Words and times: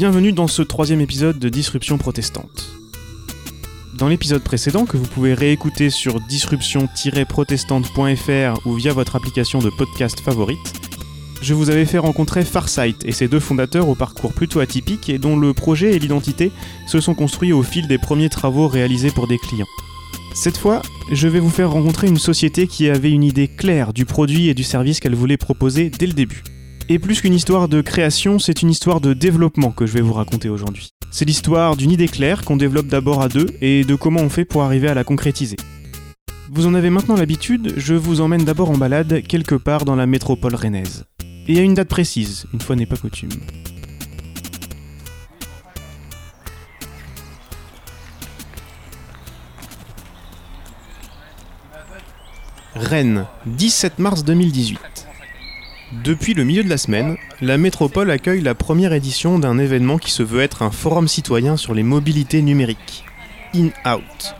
Bienvenue 0.00 0.32
dans 0.32 0.46
ce 0.46 0.62
troisième 0.62 1.02
épisode 1.02 1.38
de 1.38 1.50
Disruption 1.50 1.98
protestante. 1.98 2.70
Dans 3.98 4.08
l'épisode 4.08 4.42
précédent, 4.42 4.86
que 4.86 4.96
vous 4.96 5.06
pouvez 5.06 5.34
réécouter 5.34 5.90
sur 5.90 6.22
disruption-protestante.fr 6.22 8.66
ou 8.66 8.72
via 8.72 8.94
votre 8.94 9.16
application 9.16 9.58
de 9.58 9.68
podcast 9.68 10.20
favorite, 10.20 10.72
je 11.42 11.52
vous 11.52 11.68
avais 11.68 11.84
fait 11.84 11.98
rencontrer 11.98 12.46
Farsight 12.46 13.04
et 13.04 13.12
ses 13.12 13.28
deux 13.28 13.40
fondateurs 13.40 13.90
au 13.90 13.94
parcours 13.94 14.32
plutôt 14.32 14.60
atypique 14.60 15.10
et 15.10 15.18
dont 15.18 15.38
le 15.38 15.52
projet 15.52 15.94
et 15.94 15.98
l'identité 15.98 16.50
se 16.86 16.98
sont 16.98 17.12
construits 17.12 17.52
au 17.52 17.62
fil 17.62 17.86
des 17.86 17.98
premiers 17.98 18.30
travaux 18.30 18.68
réalisés 18.68 19.10
pour 19.10 19.28
des 19.28 19.36
clients. 19.36 19.68
Cette 20.32 20.56
fois, 20.56 20.80
je 21.12 21.28
vais 21.28 21.40
vous 21.40 21.50
faire 21.50 21.72
rencontrer 21.72 22.06
une 22.06 22.16
société 22.16 22.68
qui 22.68 22.88
avait 22.88 23.10
une 23.10 23.24
idée 23.24 23.48
claire 23.48 23.92
du 23.92 24.06
produit 24.06 24.48
et 24.48 24.54
du 24.54 24.64
service 24.64 24.98
qu'elle 24.98 25.14
voulait 25.14 25.36
proposer 25.36 25.90
dès 25.90 26.06
le 26.06 26.14
début. 26.14 26.42
Et 26.92 26.98
plus 26.98 27.20
qu'une 27.20 27.34
histoire 27.34 27.68
de 27.68 27.82
création, 27.82 28.40
c'est 28.40 28.62
une 28.62 28.68
histoire 28.70 29.00
de 29.00 29.12
développement 29.12 29.70
que 29.70 29.86
je 29.86 29.92
vais 29.92 30.00
vous 30.00 30.12
raconter 30.12 30.48
aujourd'hui. 30.48 30.90
C'est 31.12 31.24
l'histoire 31.24 31.76
d'une 31.76 31.92
idée 31.92 32.08
claire 32.08 32.44
qu'on 32.44 32.56
développe 32.56 32.88
d'abord 32.88 33.22
à 33.22 33.28
deux 33.28 33.46
et 33.60 33.84
de 33.84 33.94
comment 33.94 34.18
on 34.18 34.28
fait 34.28 34.44
pour 34.44 34.64
arriver 34.64 34.88
à 34.88 34.94
la 34.94 35.04
concrétiser. 35.04 35.54
Vous 36.50 36.66
en 36.66 36.74
avez 36.74 36.90
maintenant 36.90 37.14
l'habitude, 37.14 37.74
je 37.76 37.94
vous 37.94 38.20
emmène 38.20 38.44
d'abord 38.44 38.70
en 38.70 38.76
balade 38.76 39.22
quelque 39.22 39.54
part 39.54 39.84
dans 39.84 39.94
la 39.94 40.06
métropole 40.06 40.56
rennaise. 40.56 41.04
Et 41.46 41.60
à 41.60 41.62
une 41.62 41.74
date 41.74 41.86
précise, 41.86 42.46
une 42.52 42.60
fois 42.60 42.74
n'est 42.74 42.86
pas 42.86 42.96
coutume. 42.96 43.30
Rennes, 52.74 53.26
17 53.46 54.00
mars 54.00 54.24
2018. 54.24 55.06
Depuis 55.92 56.34
le 56.34 56.44
milieu 56.44 56.62
de 56.62 56.68
la 56.68 56.78
semaine, 56.78 57.16
la 57.40 57.58
métropole 57.58 58.12
accueille 58.12 58.42
la 58.42 58.54
première 58.54 58.92
édition 58.92 59.40
d'un 59.40 59.58
événement 59.58 59.98
qui 59.98 60.12
se 60.12 60.22
veut 60.22 60.40
être 60.40 60.62
un 60.62 60.70
forum 60.70 61.08
citoyen 61.08 61.56
sur 61.56 61.74
les 61.74 61.82
mobilités 61.82 62.42
numériques. 62.42 63.04
In-Out. 63.56 64.36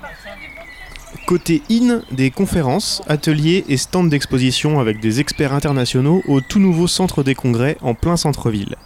Côté 1.27 1.63
In, 1.69 2.03
des 2.13 2.31
conférences, 2.31 3.03
ateliers 3.09 3.65
et 3.69 3.77
stands 3.77 4.05
d'exposition 4.05 4.79
avec 4.79 5.01
des 5.01 5.19
experts 5.19 5.53
internationaux 5.53 6.23
au 6.29 6.41
tout 6.41 6.61
nouveau 6.61 6.87
centre 6.87 7.25
des 7.25 7.35
congrès 7.35 7.77
en 7.81 7.95
plein 7.95 8.17
centre-ville. 8.17 8.77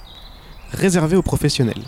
Réservé 0.73 1.17
aux 1.17 1.23
professionnels. 1.23 1.85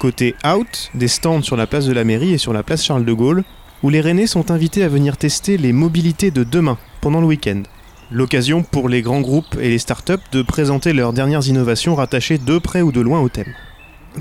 Côté 0.00 0.34
Out, 0.46 0.90
des 0.94 1.08
stands 1.08 1.42
sur 1.42 1.56
la 1.56 1.66
place 1.66 1.84
de 1.84 1.92
la 1.92 2.04
mairie 2.04 2.32
et 2.32 2.38
sur 2.38 2.54
la 2.54 2.62
place 2.62 2.82
Charles 2.82 3.04
de 3.04 3.12
Gaulle, 3.12 3.44
où 3.82 3.90
les 3.90 4.00
Rennais 4.00 4.26
sont 4.26 4.50
invités 4.50 4.82
à 4.82 4.88
venir 4.88 5.18
tester 5.18 5.58
les 5.58 5.74
mobilités 5.74 6.30
de 6.30 6.42
demain, 6.42 6.78
pendant 7.02 7.20
le 7.20 7.26
week-end. 7.26 7.62
L'occasion 8.10 8.62
pour 8.62 8.88
les 8.88 9.02
grands 9.02 9.20
groupes 9.20 9.56
et 9.60 9.68
les 9.68 9.78
startups 9.78 10.14
de 10.32 10.40
présenter 10.40 10.94
leurs 10.94 11.12
dernières 11.12 11.46
innovations 11.46 11.94
rattachées 11.94 12.38
de 12.38 12.56
près 12.56 12.80
ou 12.80 12.90
de 12.90 13.02
loin 13.02 13.20
au 13.20 13.28
thème. 13.28 13.52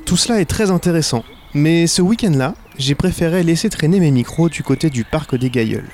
Tout 0.05 0.17
cela 0.17 0.41
est 0.41 0.45
très 0.45 0.71
intéressant, 0.71 1.23
mais 1.53 1.88
ce 1.88 2.02
week-end-là, 2.02 2.53
j'ai 2.77 2.95
préféré 2.95 3.44
laisser 3.44 3.69
traîner 3.69 4.02
mes 4.02 4.11
micros 4.11 4.49
du 4.49 4.61
côté 4.61 4.89
du 4.89 5.05
parc 5.05 5.38
des 5.38 5.49
Gailleuls. 5.49 5.89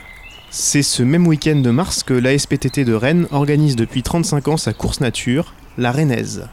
C'est 0.50 0.82
ce 0.82 1.04
même 1.04 1.28
week-end 1.28 1.58
de 1.58 1.70
mars 1.70 2.02
que 2.02 2.16
l'ASPTT 2.16 2.84
de 2.84 2.94
Rennes 2.94 3.28
organise 3.30 3.76
depuis 3.76 4.02
35 4.02 4.48
ans 4.48 4.58
sa 4.58 4.74
course 4.74 5.00
nature, 5.00 5.54
la 5.78 5.92
Rennaise. 5.92 6.48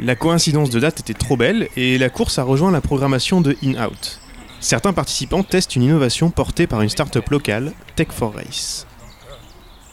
La 0.00 0.14
coïncidence 0.14 0.70
de 0.70 0.78
date 0.78 1.00
était 1.00 1.12
trop 1.12 1.36
belle 1.36 1.68
et 1.76 1.98
la 1.98 2.08
course 2.08 2.38
a 2.38 2.44
rejoint 2.44 2.70
la 2.70 2.80
programmation 2.80 3.40
de 3.40 3.56
In-Out. 3.64 4.20
Certains 4.60 4.92
participants 4.92 5.42
testent 5.42 5.74
une 5.74 5.82
innovation 5.82 6.30
portée 6.30 6.68
par 6.68 6.82
une 6.82 6.88
start-up 6.88 7.28
locale, 7.30 7.72
Tech 7.96 8.08
for 8.10 8.32
Race. 8.32 8.86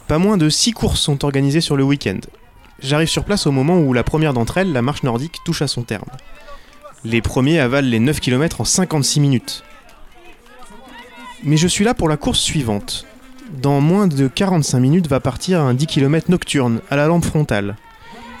Pas 0.08 0.18
moins 0.18 0.36
de 0.36 0.48
6 0.48 0.72
courses 0.72 1.00
sont 1.00 1.24
organisées 1.24 1.60
sur 1.60 1.76
le 1.76 1.82
week-end. 1.82 2.20
J'arrive 2.80 3.08
sur 3.08 3.24
place 3.24 3.46
au 3.46 3.50
moment 3.52 3.78
où 3.78 3.92
la 3.92 4.04
première 4.04 4.32
d'entre 4.32 4.58
elles, 4.58 4.72
la 4.72 4.82
marche 4.82 5.02
nordique, 5.02 5.38
touche 5.44 5.62
à 5.62 5.66
son 5.66 5.82
terme. 5.82 6.08
Les 7.04 7.20
premiers 7.20 7.58
avalent 7.58 7.88
les 7.88 7.98
9 7.98 8.20
km 8.20 8.60
en 8.60 8.64
56 8.64 9.20
minutes. 9.20 9.64
Mais 11.42 11.56
je 11.56 11.66
suis 11.66 11.84
là 11.84 11.94
pour 11.94 12.08
la 12.08 12.16
course 12.16 12.38
suivante. 12.38 13.06
Dans 13.60 13.80
moins 13.80 14.06
de 14.06 14.28
45 14.28 14.78
minutes 14.78 15.08
va 15.08 15.20
partir 15.20 15.60
un 15.60 15.74
10 15.74 15.86
km 15.86 16.30
nocturne, 16.30 16.80
à 16.90 16.96
la 16.96 17.06
lampe 17.06 17.24
frontale. 17.24 17.76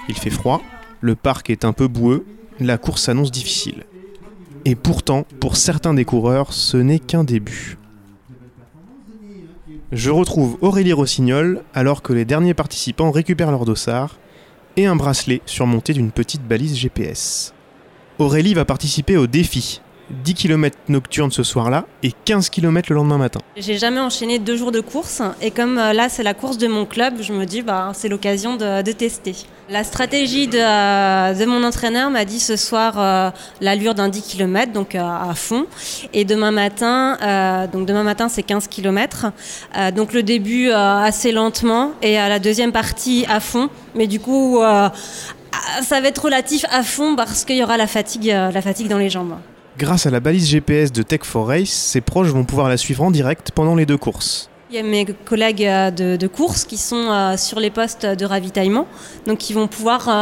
Il 0.08 0.16
fait 0.16 0.30
froid, 0.30 0.62
le 1.00 1.14
parc 1.14 1.50
est 1.50 1.64
un 1.64 1.72
peu 1.72 1.88
boueux, 1.88 2.26
la 2.60 2.78
course 2.78 3.02
s'annonce 3.02 3.30
difficile. 3.30 3.84
Et 4.64 4.74
pourtant, 4.74 5.26
pour 5.40 5.56
certains 5.56 5.94
des 5.94 6.04
coureurs, 6.04 6.52
ce 6.52 6.76
n'est 6.76 6.98
qu'un 6.98 7.24
début. 7.24 7.76
Je 9.92 10.10
retrouve 10.10 10.58
Aurélie 10.62 10.92
Rossignol 10.92 11.62
alors 11.72 12.02
que 12.02 12.12
les 12.12 12.24
derniers 12.24 12.54
participants 12.54 13.12
récupèrent 13.12 13.52
leur 13.52 13.64
dossard 13.64 14.16
et 14.76 14.84
un 14.84 14.96
bracelet 14.96 15.42
surmonté 15.46 15.92
d'une 15.92 16.10
petite 16.10 16.42
balise 16.42 16.76
GPS. 16.76 17.54
Aurélie 18.18 18.54
va 18.54 18.64
participer 18.64 19.16
au 19.16 19.28
défi. 19.28 19.80
10 20.10 20.34
km 20.34 20.76
nocturne 20.88 21.30
ce 21.30 21.42
soir-là 21.42 21.84
et 22.02 22.12
15 22.24 22.48
km 22.50 22.90
le 22.90 22.96
lendemain 22.96 23.18
matin. 23.18 23.40
J'ai 23.56 23.78
jamais 23.78 24.00
enchaîné 24.00 24.38
deux 24.38 24.56
jours 24.56 24.72
de 24.72 24.80
course 24.80 25.22
et 25.42 25.50
comme 25.50 25.78
euh, 25.78 25.92
là 25.92 26.08
c'est 26.08 26.22
la 26.22 26.34
course 26.34 26.58
de 26.58 26.68
mon 26.68 26.84
club, 26.84 27.14
je 27.20 27.32
me 27.32 27.44
dis 27.44 27.62
bah 27.62 27.92
c'est 27.94 28.08
l'occasion 28.08 28.56
de, 28.56 28.92
tester. 28.92 29.34
La 29.68 29.82
stratégie 29.82 30.46
de, 30.46 30.58
euh, 30.58 31.34
de 31.34 31.44
mon 31.44 31.64
entraîneur 31.64 32.10
m'a 32.10 32.24
dit 32.24 32.38
ce 32.38 32.56
soir 32.56 32.94
euh, 32.98 33.30
l'allure 33.60 33.94
d'un 33.94 34.08
10 34.08 34.22
km 34.22 34.72
donc 34.72 34.94
à 34.94 35.32
fond 35.34 35.66
et 36.12 36.24
demain 36.24 36.52
matin 36.52 37.66
donc 37.72 37.86
demain 37.86 38.04
matin 38.04 38.28
c'est 38.28 38.42
15 38.42 38.68
km 38.68 39.26
donc 39.94 40.12
le 40.12 40.22
début 40.22 40.70
assez 40.70 41.32
lentement 41.32 41.92
et 42.02 42.18
à 42.18 42.28
la 42.28 42.38
deuxième 42.38 42.72
partie 42.72 43.26
à 43.28 43.40
fond 43.40 43.68
mais 43.94 44.06
du 44.06 44.20
coup 44.20 44.58
ça 45.82 46.00
va 46.00 46.08
être 46.08 46.24
relatif 46.24 46.64
à 46.70 46.82
fond 46.82 47.16
parce 47.16 47.44
qu'il 47.44 47.56
y 47.56 47.62
aura 47.62 47.76
la 47.76 47.86
fatigue 47.86 48.26
la 48.26 48.62
fatigue 48.62 48.88
dans 48.88 48.98
les 48.98 49.10
jambes. 49.10 49.36
Grâce 49.78 50.06
à 50.06 50.10
la 50.10 50.20
balise 50.20 50.48
GPS 50.48 50.90
de 50.90 51.02
Tech 51.02 51.20
for 51.24 51.48
Race, 51.48 51.68
ses 51.68 52.00
proches 52.00 52.28
vont 52.28 52.44
pouvoir 52.44 52.70
la 52.70 52.78
suivre 52.78 53.02
en 53.02 53.10
direct 53.10 53.50
pendant 53.54 53.74
les 53.74 53.84
deux 53.84 53.98
courses. 53.98 54.48
Il 54.70 54.76
y 54.76 54.78
a 54.78 54.82
mes 54.82 55.04
collègues 55.04 55.68
de, 55.94 56.16
de 56.16 56.26
course 56.26 56.64
qui 56.64 56.78
sont 56.78 57.10
euh, 57.10 57.36
sur 57.36 57.60
les 57.60 57.68
postes 57.68 58.06
de 58.06 58.24
ravitaillement, 58.24 58.88
donc 59.26 59.50
ils 59.50 59.52
vont 59.52 59.68
pouvoir, 59.68 60.08
euh, 60.08 60.12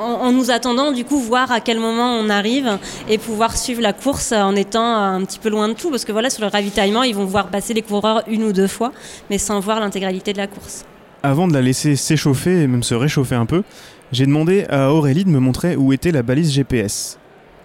en, 0.00 0.26
en, 0.26 0.32
nous 0.32 0.52
attendant, 0.52 0.92
du 0.92 1.04
coup, 1.04 1.18
voir 1.18 1.50
à 1.50 1.60
quel 1.60 1.80
moment 1.80 2.14
on 2.20 2.30
arrive 2.30 2.78
et 3.08 3.18
pouvoir 3.18 3.56
suivre 3.56 3.82
la 3.82 3.92
course 3.92 4.30
en 4.30 4.54
étant 4.54 4.96
un 4.96 5.24
petit 5.24 5.40
peu 5.40 5.48
loin 5.48 5.66
de 5.66 5.74
tout, 5.74 5.90
parce 5.90 6.04
que 6.04 6.12
voilà, 6.12 6.30
sur 6.30 6.42
le 6.42 6.48
ravitaillement, 6.48 7.02
ils 7.02 7.14
vont 7.14 7.24
voir 7.24 7.48
passer 7.48 7.74
les 7.74 7.82
coureurs 7.82 8.22
une 8.28 8.44
ou 8.44 8.52
deux 8.52 8.68
fois, 8.68 8.92
mais 9.28 9.38
sans 9.38 9.58
voir 9.58 9.80
l'intégralité 9.80 10.32
de 10.32 10.38
la 10.38 10.46
course. 10.46 10.84
Avant 11.24 11.48
de 11.48 11.52
la 11.52 11.62
laisser 11.62 11.96
s'échauffer 11.96 12.62
et 12.62 12.66
même 12.68 12.84
se 12.84 12.94
réchauffer 12.94 13.34
un 13.34 13.46
peu, 13.46 13.64
j'ai 14.12 14.24
demandé 14.24 14.66
à 14.70 14.92
Aurélie 14.92 15.24
de 15.24 15.30
me 15.30 15.40
montrer 15.40 15.74
où 15.74 15.92
était 15.92 16.12
la 16.12 16.22
balise 16.22 16.52
GPS. 16.52 17.19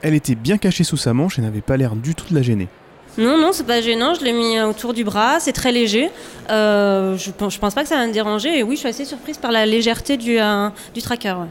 Elle 0.06 0.14
était 0.14 0.36
bien 0.36 0.60
cachée 0.60 0.84
sous 0.84 0.98
sa 0.98 1.16
manche 1.16 1.40
et 1.40 1.42
n'avait 1.42 1.62
pas 1.62 1.78
l'air 1.78 1.96
du 1.96 2.14
tout 2.14 2.30
de 2.30 2.36
la 2.36 2.44
gêner. 2.44 2.68
Non, 3.18 3.40
non, 3.40 3.52
c'est 3.54 3.66
pas 3.66 3.82
gênant. 3.82 4.14
Je 4.14 4.24
l'ai 4.24 4.34
mis 4.34 4.62
autour 4.62 4.94
du 4.94 5.04
bras. 5.04 5.40
C'est 5.40 5.52
très 5.52 5.72
léger. 5.72 6.12
Euh, 6.52 7.18
je, 7.18 7.32
pense, 7.32 7.56
je 7.56 7.60
pense 7.60 7.74
pas 7.74 7.82
que 7.82 7.90
ça 7.90 7.96
va 7.96 8.06
me 8.06 8.14
déranger. 8.14 8.60
Et 8.60 8.62
oui, 8.62 8.76
je 8.76 8.82
suis 8.82 8.88
assez 8.88 9.04
surprise 9.04 9.40
par 9.40 9.52
la 9.52 9.66
légèreté 9.66 10.16
du, 10.18 10.38
euh, 10.40 10.70
du 10.94 11.02
tracker. 11.02 11.34
Ouais. 11.40 11.48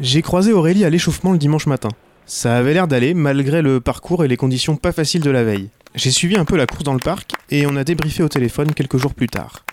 J'ai 0.00 0.22
croisé 0.22 0.52
Aurélie 0.52 0.84
à 0.84 0.90
l'échauffement 0.90 1.32
le 1.32 1.38
dimanche 1.38 1.66
matin. 1.66 1.88
Ça 2.24 2.56
avait 2.56 2.72
l'air 2.72 2.86
d'aller 2.86 3.14
malgré 3.14 3.62
le 3.62 3.80
parcours 3.80 4.24
et 4.24 4.28
les 4.28 4.36
conditions 4.36 4.76
pas 4.76 4.92
faciles 4.92 5.22
de 5.22 5.30
la 5.30 5.42
veille. 5.42 5.70
J'ai 5.96 6.12
suivi 6.12 6.36
un 6.36 6.44
peu 6.44 6.56
la 6.56 6.66
course 6.66 6.84
dans 6.84 6.94
le 6.94 7.00
parc 7.00 7.32
et 7.50 7.66
on 7.66 7.74
a 7.74 7.82
débriefé 7.82 8.22
au 8.22 8.28
téléphone 8.28 8.72
quelques 8.74 8.98
jours 8.98 9.12
plus 9.12 9.26
tard. 9.26 9.64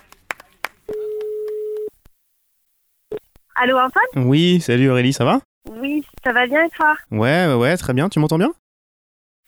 Allô 3.54 3.76
Antoine? 3.76 4.26
Oui, 4.26 4.60
salut 4.60 4.90
Aurélie, 4.90 5.12
ça 5.12 5.24
va? 5.24 5.38
Oui, 5.70 6.04
ça 6.24 6.32
va 6.32 6.46
bien 6.46 6.64
et 6.64 6.70
toi? 6.70 6.96
Ouais, 7.10 7.46
ouais, 7.46 7.54
ouais, 7.54 7.76
très 7.76 7.92
bien. 7.92 8.08
Tu 8.08 8.18
m'entends 8.18 8.38
bien? 8.38 8.52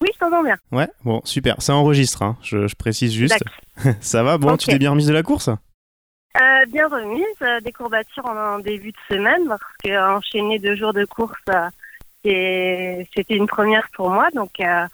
Oui, 0.01 0.09
je 0.13 0.19
t'entends 0.19 0.43
bien. 0.43 0.57
Ouais, 0.71 0.87
bon, 1.03 1.21
super. 1.23 1.61
Ça 1.61 1.75
enregistre, 1.75 2.21
hein. 2.21 2.37
je, 2.41 2.67
je, 2.67 2.75
précise 2.75 3.13
juste. 3.13 3.43
ça 4.01 4.23
va 4.23 4.37
Bon, 4.37 4.49
okay. 4.49 4.65
tu 4.65 4.69
t'es 4.71 4.79
bien 4.79 4.91
remise 4.91 5.07
de 5.07 5.13
la 5.13 5.23
course? 5.23 5.49
Euh, 5.49 6.65
Bien 6.67 6.87
remise. 6.87 7.23
Euh, 7.41 7.59
des 7.61 7.71
courbatures 7.71 8.25
en, 8.25 8.59
début 8.59 8.91
de 8.91 9.15
semaine 9.15 9.47
parce 9.47 9.61
qu'enchaîner 9.83 10.59
deux 10.59 10.75
jours 10.75 10.93
de 10.93 11.05
course, 11.05 11.39
euh, 11.49 13.03
c'était 13.15 13.35
une 13.35 13.47
première 13.47 13.87
pour 13.95 14.09
moi. 14.09 14.29
Donc, 14.33 14.59
euh, 14.59 14.85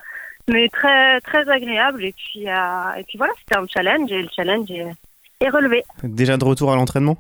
mais 0.47 0.69
très, 0.69 1.19
très 1.21 1.50
agréable. 1.50 2.03
Et 2.03 2.13
puis, 2.13 2.50
euh, 2.50 2.94
et 2.97 3.03
puis 3.03 3.17
voilà, 3.17 3.33
c'était 3.39 3.57
un 3.57 3.65
challenge 3.67 4.12
et 4.12 4.21
le 4.21 4.29
challenge 4.35 4.69
est, 4.69 4.94
est 5.39 5.50
relevé. 5.50 5.83
Déjà 6.03 6.38
de 6.38 6.45
retour 6.45 6.71
à 6.71 6.75
l'entraînement? 6.75 7.17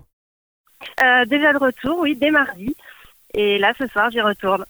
Euh, 1.03 1.25
déjà 1.25 1.53
de 1.53 1.57
retour, 1.57 1.99
oui, 1.99 2.15
dès 2.15 2.31
mardi. 2.31 2.75
Et 3.33 3.57
là, 3.57 3.73
ce 3.77 3.87
soir, 3.87 4.09
j'y 4.11 4.21
retourne. 4.21 4.65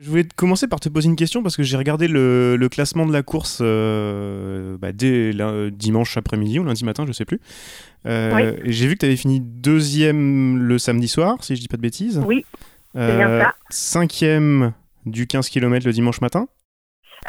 Je 0.00 0.08
voulais 0.08 0.24
commencer 0.24 0.66
par 0.66 0.80
te 0.80 0.88
poser 0.88 1.08
une 1.08 1.16
question 1.16 1.42
parce 1.42 1.56
que 1.56 1.62
j'ai 1.62 1.76
regardé 1.76 2.08
le, 2.08 2.56
le, 2.56 2.68
classement 2.70 3.04
de 3.04 3.12
la 3.12 3.22
course 3.22 3.58
euh, 3.60 4.78
bah, 4.78 4.92
dès 4.92 5.32
dimanche 5.70 6.16
après-midi 6.16 6.58
ou 6.58 6.64
lundi 6.64 6.86
matin, 6.86 7.04
je 7.06 7.12
sais 7.12 7.26
plus. 7.26 7.38
Euh, 8.06 8.54
oui. 8.62 8.72
J'ai 8.72 8.86
vu 8.86 8.94
que 8.94 9.00
tu 9.00 9.06
avais 9.06 9.16
fini 9.16 9.40
deuxième 9.40 10.56
le 10.56 10.78
samedi 10.78 11.06
soir, 11.06 11.36
si 11.44 11.54
je 11.54 11.60
dis 11.60 11.68
pas 11.68 11.76
de 11.76 11.82
bêtises. 11.82 12.22
Oui, 12.26 12.46
c'est 12.94 13.14
bien 13.14 13.40
ça. 13.40 13.54
Cinquième 13.68 14.72
du 15.04 15.26
15 15.26 15.50
km 15.50 15.84
le 15.84 15.92
dimanche 15.92 16.22
matin. 16.22 16.48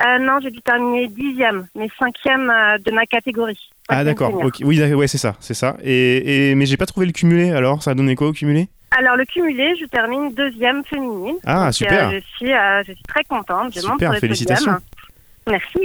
Euh, 0.06 0.20
non, 0.20 0.40
j'ai 0.42 0.52
dû 0.52 0.62
terminer 0.62 1.10
dixième, 1.10 1.68
mais 1.76 1.90
cinquième 2.00 2.50
euh, 2.50 2.78
de 2.78 2.92
ma 2.92 3.06
catégorie. 3.06 3.60
Ah 3.90 4.06
d'accord, 4.06 4.34
okay. 4.34 4.64
oui, 4.64 4.82
ouais, 4.82 5.08
c'est 5.08 5.18
ça, 5.18 5.36
c'est 5.42 5.54
ça. 5.54 5.76
Et, 5.84 6.52
et 6.52 6.56
mais 6.56 6.66
j'ai 6.66 6.78
pas 6.78 6.86
trouvé 6.86 7.06
le 7.06 7.12
cumulé. 7.12 7.52
Alors, 7.52 7.84
ça 7.84 7.92
a 7.92 7.94
donné 7.96 8.16
quoi 8.16 8.30
au 8.30 8.32
cumulé? 8.32 8.70
Alors 8.98 9.16
le 9.16 9.26
cumulé, 9.26 9.74
je 9.80 9.86
termine 9.86 10.34
deuxième 10.34 10.84
féminine. 10.86 11.38
Ah, 11.46 11.66
Donc, 11.66 11.74
super. 11.74 12.10
euh, 12.10 12.20
je, 12.20 12.38
suis, 12.38 12.54
euh, 12.54 12.84
je 12.86 12.92
suis 12.94 13.04
très 13.04 13.24
contente. 13.24 13.74
Je 13.74 13.80
Super, 13.80 14.16
félicitations. 14.18 14.78
Merci. 15.48 15.80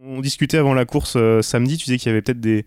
On 0.00 0.20
discutait 0.20 0.58
avant 0.58 0.74
la 0.74 0.84
course 0.84 1.16
euh, 1.16 1.42
samedi, 1.42 1.76
tu 1.76 1.84
disais 1.86 1.98
qu'il 1.98 2.08
y 2.08 2.12
avait 2.12 2.22
peut-être 2.22 2.40
des, 2.40 2.64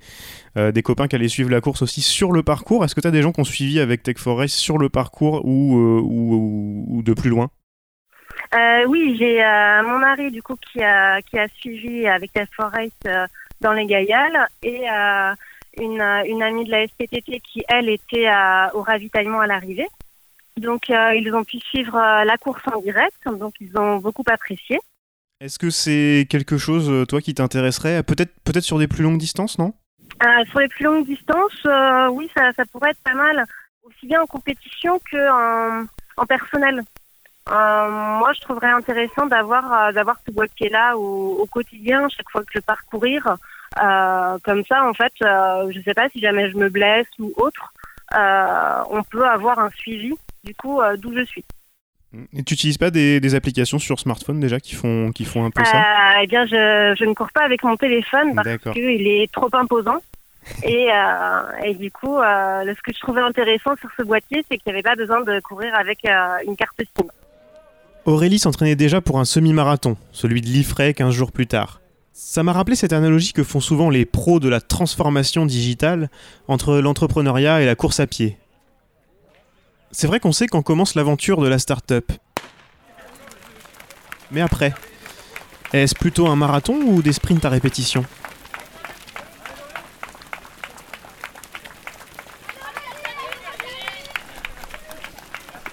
euh, 0.57 0.71
des 0.73 0.83
copains 0.83 1.07
qui 1.07 1.15
allaient 1.15 1.29
suivre 1.29 1.49
la 1.49 1.61
course 1.61 1.81
aussi 1.81 2.01
sur 2.01 2.31
le 2.33 2.43
parcours. 2.43 2.83
Est-ce 2.83 2.93
que 2.93 2.99
tu 3.01 3.07
as 3.07 3.11
des 3.11 3.21
gens 3.21 3.31
qui 3.31 3.39
ont 3.39 3.45
suivi 3.45 3.79
avec 3.79 4.03
Tech 4.03 4.17
for 4.17 4.37
Race 4.37 4.51
sur 4.53 4.77
le 4.77 4.89
parcours 4.89 5.41
ou, 5.45 5.77
euh, 5.77 6.01
ou, 6.01 6.33
ou- 6.35 6.85
ou 6.97 7.03
de 7.03 7.13
plus 7.13 7.29
loin? 7.29 7.49
Oui, 8.87 9.15
j'ai 9.17 9.37
mon 9.85 9.97
mari 9.99 10.29
du 10.31 10.43
coup 10.43 10.55
qui 10.57 10.81
a 10.83 11.21
qui 11.21 11.39
a 11.39 11.47
suivi 11.59 12.05
avec 12.07 12.31
la 12.35 12.45
Forest 12.47 13.07
dans 13.61 13.71
les 13.71 13.85
Gaillards 13.85 14.47
et 14.63 14.81
une, 15.79 16.01
euh, 16.01 16.23
une 16.25 16.43
amie 16.43 16.65
de 16.65 16.71
la 16.71 16.83
SPTT 16.87 17.39
qui 17.39 17.63
elle 17.67 17.89
était 17.89 18.27
à- 18.27 18.71
au 18.73 18.81
ravitaillement 18.81 19.39
à 19.39 19.47
l'arrivée. 19.47 19.87
Donc 20.57 20.89
euh, 20.89 21.15
ils 21.15 21.33
ont 21.33 21.43
pu 21.43 21.59
suivre 21.59 21.95
euh, 21.95 22.23
la 22.25 22.37
course 22.37 22.61
en 22.73 22.81
direct, 22.81 23.15
donc 23.25 23.53
ils 23.61 23.77
ont 23.77 23.97
beaucoup 23.97 24.23
apprécié. 24.27 24.79
Est-ce 25.39 25.57
que 25.57 25.69
c'est 25.69 26.27
quelque 26.29 26.57
chose, 26.57 27.07
toi, 27.07 27.21
qui 27.21 27.33
t'intéresserait? 27.33 28.03
Peut-être 28.03 28.31
peut-être 28.43 28.63
sur 28.63 28.77
des 28.77 28.87
plus 28.87 29.01
longues 29.03 29.17
distances, 29.17 29.57
non? 29.57 29.73
Euh, 30.23 30.45
sur 30.49 30.59
les 30.59 30.67
plus 30.67 30.83
longues 30.83 31.05
distances, 31.05 31.65
oui, 32.11 32.29
ça, 32.35 32.51
ça 32.53 32.63
pourrait 32.71 32.91
être 32.91 33.01
pas 33.03 33.15
mal, 33.15 33.43
aussi 33.83 34.05
bien 34.05 34.21
en 34.21 34.27
compétition 34.27 34.99
que 35.09 35.81
en, 36.17 36.25
personnel. 36.27 36.83
Moi, 37.49 38.31
je 38.35 38.41
trouverais 38.41 38.69
intéressant 38.69 39.25
d'avoir 39.25 39.91
d'avoir 39.93 40.17
ce 40.27 40.31
boîtier-là 40.31 40.95
au, 40.95 41.37
au 41.39 41.45
quotidien, 41.47 42.07
chaque 42.09 42.29
fois 42.29 42.41
que 42.41 42.49
je 42.53 42.59
vais 42.59 42.65
parcourir. 42.65 43.35
Euh, 43.81 44.37
comme 44.43 44.63
ça, 44.65 44.87
en 44.87 44.93
fait, 44.93 45.13
euh, 45.21 45.71
je 45.71 45.81
sais 45.81 45.93
pas 45.93 46.09
si 46.09 46.19
jamais 46.19 46.49
je 46.51 46.57
me 46.57 46.69
blesse 46.69 47.07
ou 47.19 47.33
autre, 47.37 47.73
euh, 48.15 48.83
on 48.89 49.03
peut 49.03 49.25
avoir 49.27 49.59
un 49.59 49.69
suivi 49.71 50.13
du 50.43 50.55
coup 50.55 50.81
d'où 50.97 51.15
je 51.15 51.23
suis. 51.23 51.45
Et 52.33 52.43
tu 52.43 52.53
n'utilises 52.53 52.77
pas 52.77 52.91
des, 52.91 53.21
des 53.21 53.35
applications 53.35 53.79
sur 53.79 53.99
smartphone 53.99 54.39
déjà 54.41 54.59
qui 54.59 54.75
font, 54.75 55.11
qui 55.13 55.23
font 55.23 55.45
un 55.45 55.51
peu 55.51 55.63
ça 55.63 56.21
eh 56.21 56.27
bien, 56.27 56.45
je, 56.45 56.95
je 56.99 57.05
ne 57.05 57.13
cours 57.13 57.31
pas 57.31 57.45
avec 57.45 57.63
mon 57.63 57.77
téléphone 57.77 58.35
parce 58.35 58.57
qu'il 58.73 59.07
est 59.07 59.31
trop 59.31 59.49
imposant. 59.53 60.01
Et, 60.63 60.89
euh, 60.91 61.63
et 61.63 61.75
du 61.75 61.91
coup, 61.91 62.17
euh, 62.17 62.63
ce 62.65 62.81
que 62.81 62.93
je 62.93 62.99
trouvais 62.99 63.21
intéressant 63.21 63.75
sur 63.79 63.89
ce 63.97 64.03
boîtier, 64.03 64.43
c'est 64.49 64.57
qu'il 64.57 64.71
n'y 64.71 64.79
avait 64.79 64.83
pas 64.83 64.95
besoin 64.95 65.21
de 65.21 65.39
courir 65.41 65.73
avec 65.75 66.03
euh, 66.05 66.37
une 66.47 66.55
carte 66.55 66.81
SIM. 66.97 67.07
Aurélie 68.05 68.39
s'entraînait 68.39 68.75
déjà 68.75 69.01
pour 69.01 69.19
un 69.19 69.25
semi-marathon, 69.25 69.97
celui 70.11 70.41
de 70.41 70.47
Liffrey 70.47 70.93
15 70.93 71.13
jours 71.13 71.31
plus 71.31 71.45
tard. 71.45 71.80
Ça 72.13 72.43
m'a 72.43 72.51
rappelé 72.51 72.75
cette 72.75 72.93
analogie 72.93 73.31
que 73.31 73.43
font 73.43 73.61
souvent 73.61 73.89
les 73.89 74.05
pros 74.05 74.39
de 74.39 74.49
la 74.49 74.59
transformation 74.59 75.45
digitale 75.45 76.09
entre 76.47 76.77
l'entrepreneuriat 76.77 77.61
et 77.61 77.65
la 77.65 77.75
course 77.75 78.01
à 78.01 78.07
pied. 78.07 78.37
C'est 79.91 80.07
vrai 80.07 80.19
qu'on 80.19 80.31
sait 80.31 80.47
quand 80.47 80.61
commence 80.61 80.95
l'aventure 80.95 81.41
de 81.41 81.47
la 81.47 81.57
start-up. 81.57 82.11
Mais 84.31 84.41
après, 84.41 84.73
est-ce 85.73 85.95
plutôt 85.95 86.27
un 86.27 86.35
marathon 86.35 86.81
ou 86.85 87.01
des 87.01 87.13
sprints 87.13 87.45
à 87.45 87.49
répétition? 87.49 88.05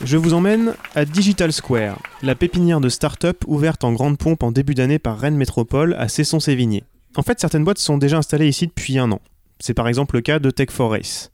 Je 0.08 0.16
vous 0.16 0.32
emmène 0.32 0.72
à 0.94 1.04
Digital 1.04 1.52
Square, 1.52 2.00
la 2.22 2.34
pépinière 2.34 2.80
de 2.80 2.88
start-up 2.88 3.44
ouverte 3.46 3.84
en 3.84 3.92
grande 3.92 4.16
pompe 4.16 4.42
en 4.42 4.52
début 4.52 4.72
d'année 4.72 4.98
par 4.98 5.18
Rennes 5.18 5.36
Métropole 5.36 5.94
à 5.98 6.08
Cesson-Sévigné. 6.08 6.84
En 7.16 7.22
fait, 7.22 7.38
certaines 7.38 7.62
boîtes 7.62 7.76
sont 7.76 7.98
déjà 7.98 8.16
installées 8.16 8.48
ici 8.48 8.68
depuis 8.68 8.98
un 8.98 9.12
an. 9.12 9.20
C'est 9.60 9.74
par 9.74 9.86
exemple 9.86 10.14
le 10.14 10.22
cas 10.22 10.38
de 10.38 10.50
Tech 10.50 10.70
for 10.70 10.92
Race. 10.92 11.30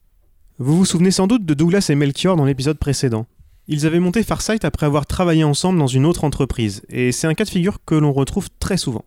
Vous 0.59 0.76
vous 0.76 0.85
souvenez 0.85 1.12
sans 1.12 1.29
doute 1.29 1.47
de 1.47 1.55
Douglas 1.55 1.87
et 1.88 1.94
Melchior 1.94 2.35
dans 2.35 2.47
l'épisode 2.47 2.76
précédent. 2.76 3.26
Ils 3.69 3.87
avaient 3.87 4.00
monté 4.00 4.25
Farsight 4.25 4.65
après 4.65 4.87
avoir 4.87 5.06
travaillé 5.06 5.44
ensemble 5.44 5.79
dans 5.79 5.87
une 5.87 6.05
autre 6.05 6.25
entreprise, 6.25 6.82
et 6.88 7.12
c'est 7.12 7.29
un 7.29 7.35
cas 7.35 7.44
de 7.44 7.50
figure 7.50 7.79
que 7.87 7.94
l'on 7.94 8.12
retrouve 8.12 8.49
très 8.59 8.76
souvent. 8.76 9.05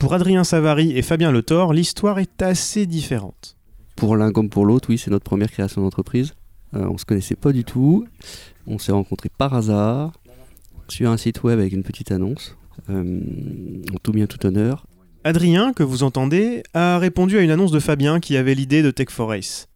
Pour 0.00 0.12
Adrien 0.12 0.42
Savary 0.42 0.98
et 0.98 1.02
Fabien 1.02 1.30
Le 1.30 1.42
Thor, 1.42 1.72
l'histoire 1.72 2.18
est 2.18 2.42
assez 2.42 2.86
différente. 2.86 3.56
Pour 3.94 4.16
l'un 4.16 4.32
comme 4.32 4.50
pour 4.50 4.66
l'autre, 4.66 4.88
oui, 4.90 4.98
c'est 4.98 5.12
notre 5.12 5.22
première 5.22 5.52
création 5.52 5.82
d'entreprise. 5.82 6.34
Euh, 6.74 6.86
on 6.88 6.98
se 6.98 7.04
connaissait 7.04 7.36
pas 7.36 7.52
du 7.52 7.64
tout. 7.64 8.06
On 8.66 8.78
s'est 8.78 8.92
rencontrés 8.92 9.30
par 9.36 9.54
hasard 9.54 10.12
sur 10.88 11.10
un 11.10 11.16
site 11.16 11.42
web 11.42 11.58
avec 11.58 11.72
une 11.72 11.82
petite 11.82 12.12
annonce. 12.12 12.56
Euh, 12.88 13.20
en 13.92 13.98
tout 14.02 14.12
bien 14.12 14.26
tout 14.26 14.44
honneur. 14.46 14.86
Adrien, 15.24 15.72
que 15.74 15.82
vous 15.82 16.02
entendez, 16.02 16.62
a 16.72 16.98
répondu 16.98 17.36
à 17.36 17.42
une 17.42 17.50
annonce 17.50 17.72
de 17.72 17.80
Fabien 17.80 18.20
qui 18.20 18.36
avait 18.36 18.54
l'idée 18.54 18.82
de 18.82 18.90
Tech 18.90 19.10
for 19.10 19.28
Race. 19.28 19.68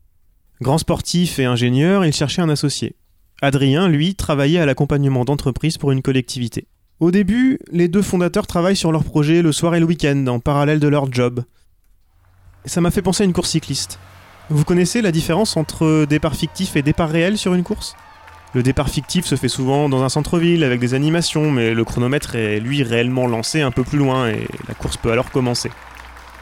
Grand 0.62 0.79
sportif 0.79 1.38
et 1.38 1.44
ingénieur, 1.44 2.05
il 2.05 2.12
cherchait 2.12 2.41
un 2.41 2.49
associé. 2.49 2.97
Adrien, 3.43 3.88
lui, 3.88 4.14
travaillait 4.14 4.61
à 4.61 4.67
l'accompagnement 4.67 5.25
d'entreprises 5.25 5.76
pour 5.76 5.93
une 5.93 6.00
collectivité. 6.00 6.67
Au 7.00 7.11
début, 7.11 7.58
les 7.70 7.88
deux 7.88 8.00
fondateurs 8.00 8.47
travaillent 8.47 8.76
sur 8.76 8.93
leur 8.93 9.05
projet 9.05 9.43
le 9.43 9.52
soir 9.52 9.75
et 9.75 9.81
le 9.81 9.87
week-end, 9.87 10.26
en 10.29 10.40
parallèle 10.40 10.81
de 10.81 10.88
leur 10.88 11.12
job. 11.12 11.44
Ça 12.64 12.81
m'a 12.81 12.90
fait 12.90 13.02
penser 13.02 13.25
à 13.25 13.26
une 13.26 13.32
course 13.35 13.50
cycliste. 13.50 13.99
Vous 14.50 14.64
connaissez 14.64 15.00
la 15.00 15.11
différence 15.11 15.56
entre 15.56 16.05
départ 16.05 16.37
fictif 16.37 16.76
et 16.76 16.82
départ 16.82 17.08
réel 17.08 17.38
sur 17.38 17.55
une 17.55 17.62
course? 17.62 17.96
Le 18.52 18.62
départ 18.62 18.91
fictif 18.91 19.25
se 19.25 19.37
fait 19.37 19.49
souvent 19.49 19.88
dans 19.88 20.02
un 20.02 20.11
centre-ville 20.11 20.64
avec 20.64 20.81
des 20.81 20.93
animations, 20.93 21.50
mais 21.50 21.73
le 21.73 21.85
chronomètre 21.85 22.35
est 22.35 22.61
lui 22.61 22.82
réellement 22.82 23.26
lancé 23.26 23.62
un 23.62 23.70
peu 23.70 23.85
plus 23.85 23.96
loin 23.96 24.29
et 24.29 24.46
la 24.69 24.75
course 24.75 24.99
peut 24.99 25.11
alors 25.11 25.31
commencer. 25.31 25.70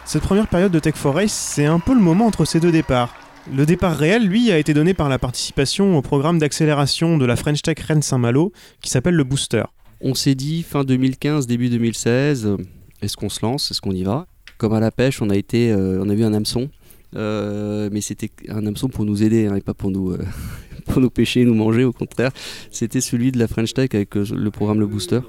Cette 0.04 0.22
première 0.22 0.48
période 0.48 0.72
de 0.72 0.80
Tech 0.80 0.96
for 0.96 1.14
Race, 1.14 1.32
c'est 1.32 1.64
un 1.64 1.78
peu 1.78 1.94
le 1.94 2.00
moment 2.00 2.26
entre 2.26 2.44
ces 2.44 2.58
deux 2.58 2.72
départs. 2.72 3.14
Le 3.54 3.64
départ 3.66 3.96
réel, 3.96 4.26
lui, 4.26 4.50
a 4.50 4.58
été 4.58 4.74
donné 4.74 4.94
par 4.94 5.08
la 5.08 5.20
participation 5.20 5.96
au 5.96 6.02
programme 6.02 6.40
d'accélération 6.40 7.18
de 7.18 7.24
la 7.24 7.36
French 7.36 7.62
Tech 7.62 7.78
Rennes 7.78 8.02
Saint-Malo 8.02 8.52
qui 8.80 8.90
s'appelle 8.90 9.14
le 9.14 9.24
Booster. 9.24 9.62
On 10.00 10.14
s'est 10.14 10.34
dit 10.34 10.64
fin 10.64 10.82
2015, 10.82 11.46
début 11.46 11.68
2016, 11.68 12.46
euh, 12.46 12.56
est-ce 13.00 13.16
qu'on 13.16 13.28
se 13.28 13.46
lance, 13.46 13.70
est-ce 13.70 13.80
qu'on 13.80 13.92
y 13.92 14.02
va? 14.02 14.26
Comme 14.58 14.72
à 14.74 14.80
la 14.80 14.90
pêche, 14.90 15.22
on 15.22 15.30
a 15.30 15.36
été, 15.36 15.70
euh, 15.70 16.02
on 16.02 16.08
a 16.08 16.14
vu 16.14 16.24
un 16.24 16.34
hameçon, 16.34 16.68
mais 17.14 18.00
c'était 18.00 18.30
un 18.48 18.66
hameçon 18.66 18.88
pour 18.88 19.04
nous 19.04 19.22
aider 19.22 19.46
hein, 19.46 19.56
et 19.56 19.60
pas 19.60 19.74
pour 19.74 19.90
nous, 19.90 20.12
euh, 20.12 20.24
pour 20.86 21.00
nous 21.00 21.10
pêcher, 21.10 21.44
nous 21.44 21.54
manger. 21.54 21.84
Au 21.84 21.92
contraire, 21.92 22.32
c'était 22.70 23.00
celui 23.00 23.32
de 23.32 23.38
la 23.38 23.48
French 23.48 23.74
Tech 23.74 23.90
avec 23.92 24.16
euh, 24.16 24.24
le 24.34 24.50
programme 24.50 24.80
le 24.80 24.86
Booster. 24.86 25.20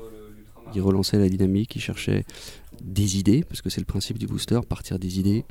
Il 0.75 0.81
relançait 0.81 1.19
la 1.19 1.29
dynamique, 1.29 1.75
il 1.75 1.81
cherchait 1.81 2.25
des 2.83 3.17
idées, 3.17 3.43
parce 3.43 3.61
que 3.61 3.69
c'est 3.69 3.79
le 3.81 3.85
principe 3.85 4.17
du 4.17 4.25
booster, 4.25 4.59
partir 4.67 4.97
des 4.97 5.19
idées, 5.19 5.45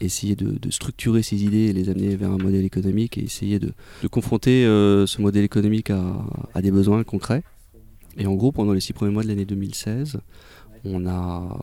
essayer 0.00 0.34
de, 0.34 0.58
structurer 0.70 1.22
ces 1.22 1.44
idées 1.44 1.66
et 1.66 1.72
les 1.74 1.90
amener 1.90 2.16
vers 2.16 2.30
un 2.30 2.38
modèle 2.38 2.64
économique 2.64 3.18
et 3.18 3.24
essayer 3.24 3.58
de, 3.58 3.72
de 4.02 4.08
confronter 4.08 4.64
euh, 4.64 5.06
ce 5.06 5.20
modèle 5.20 5.44
économique 5.44 5.90
à 5.90 6.62
des 6.62 6.70
besoins 6.70 7.04
concrets. 7.04 7.42
Et 8.16 8.26
en 8.26 8.34
gros, 8.34 8.50
pendant 8.50 8.72
les 8.72 8.80
six 8.80 8.94
premiers 8.94 9.12
mois 9.12 9.22
de 9.22 9.28
l'année 9.28 9.44
2016, 9.44 10.20
on 10.84 11.06
a 11.06 11.58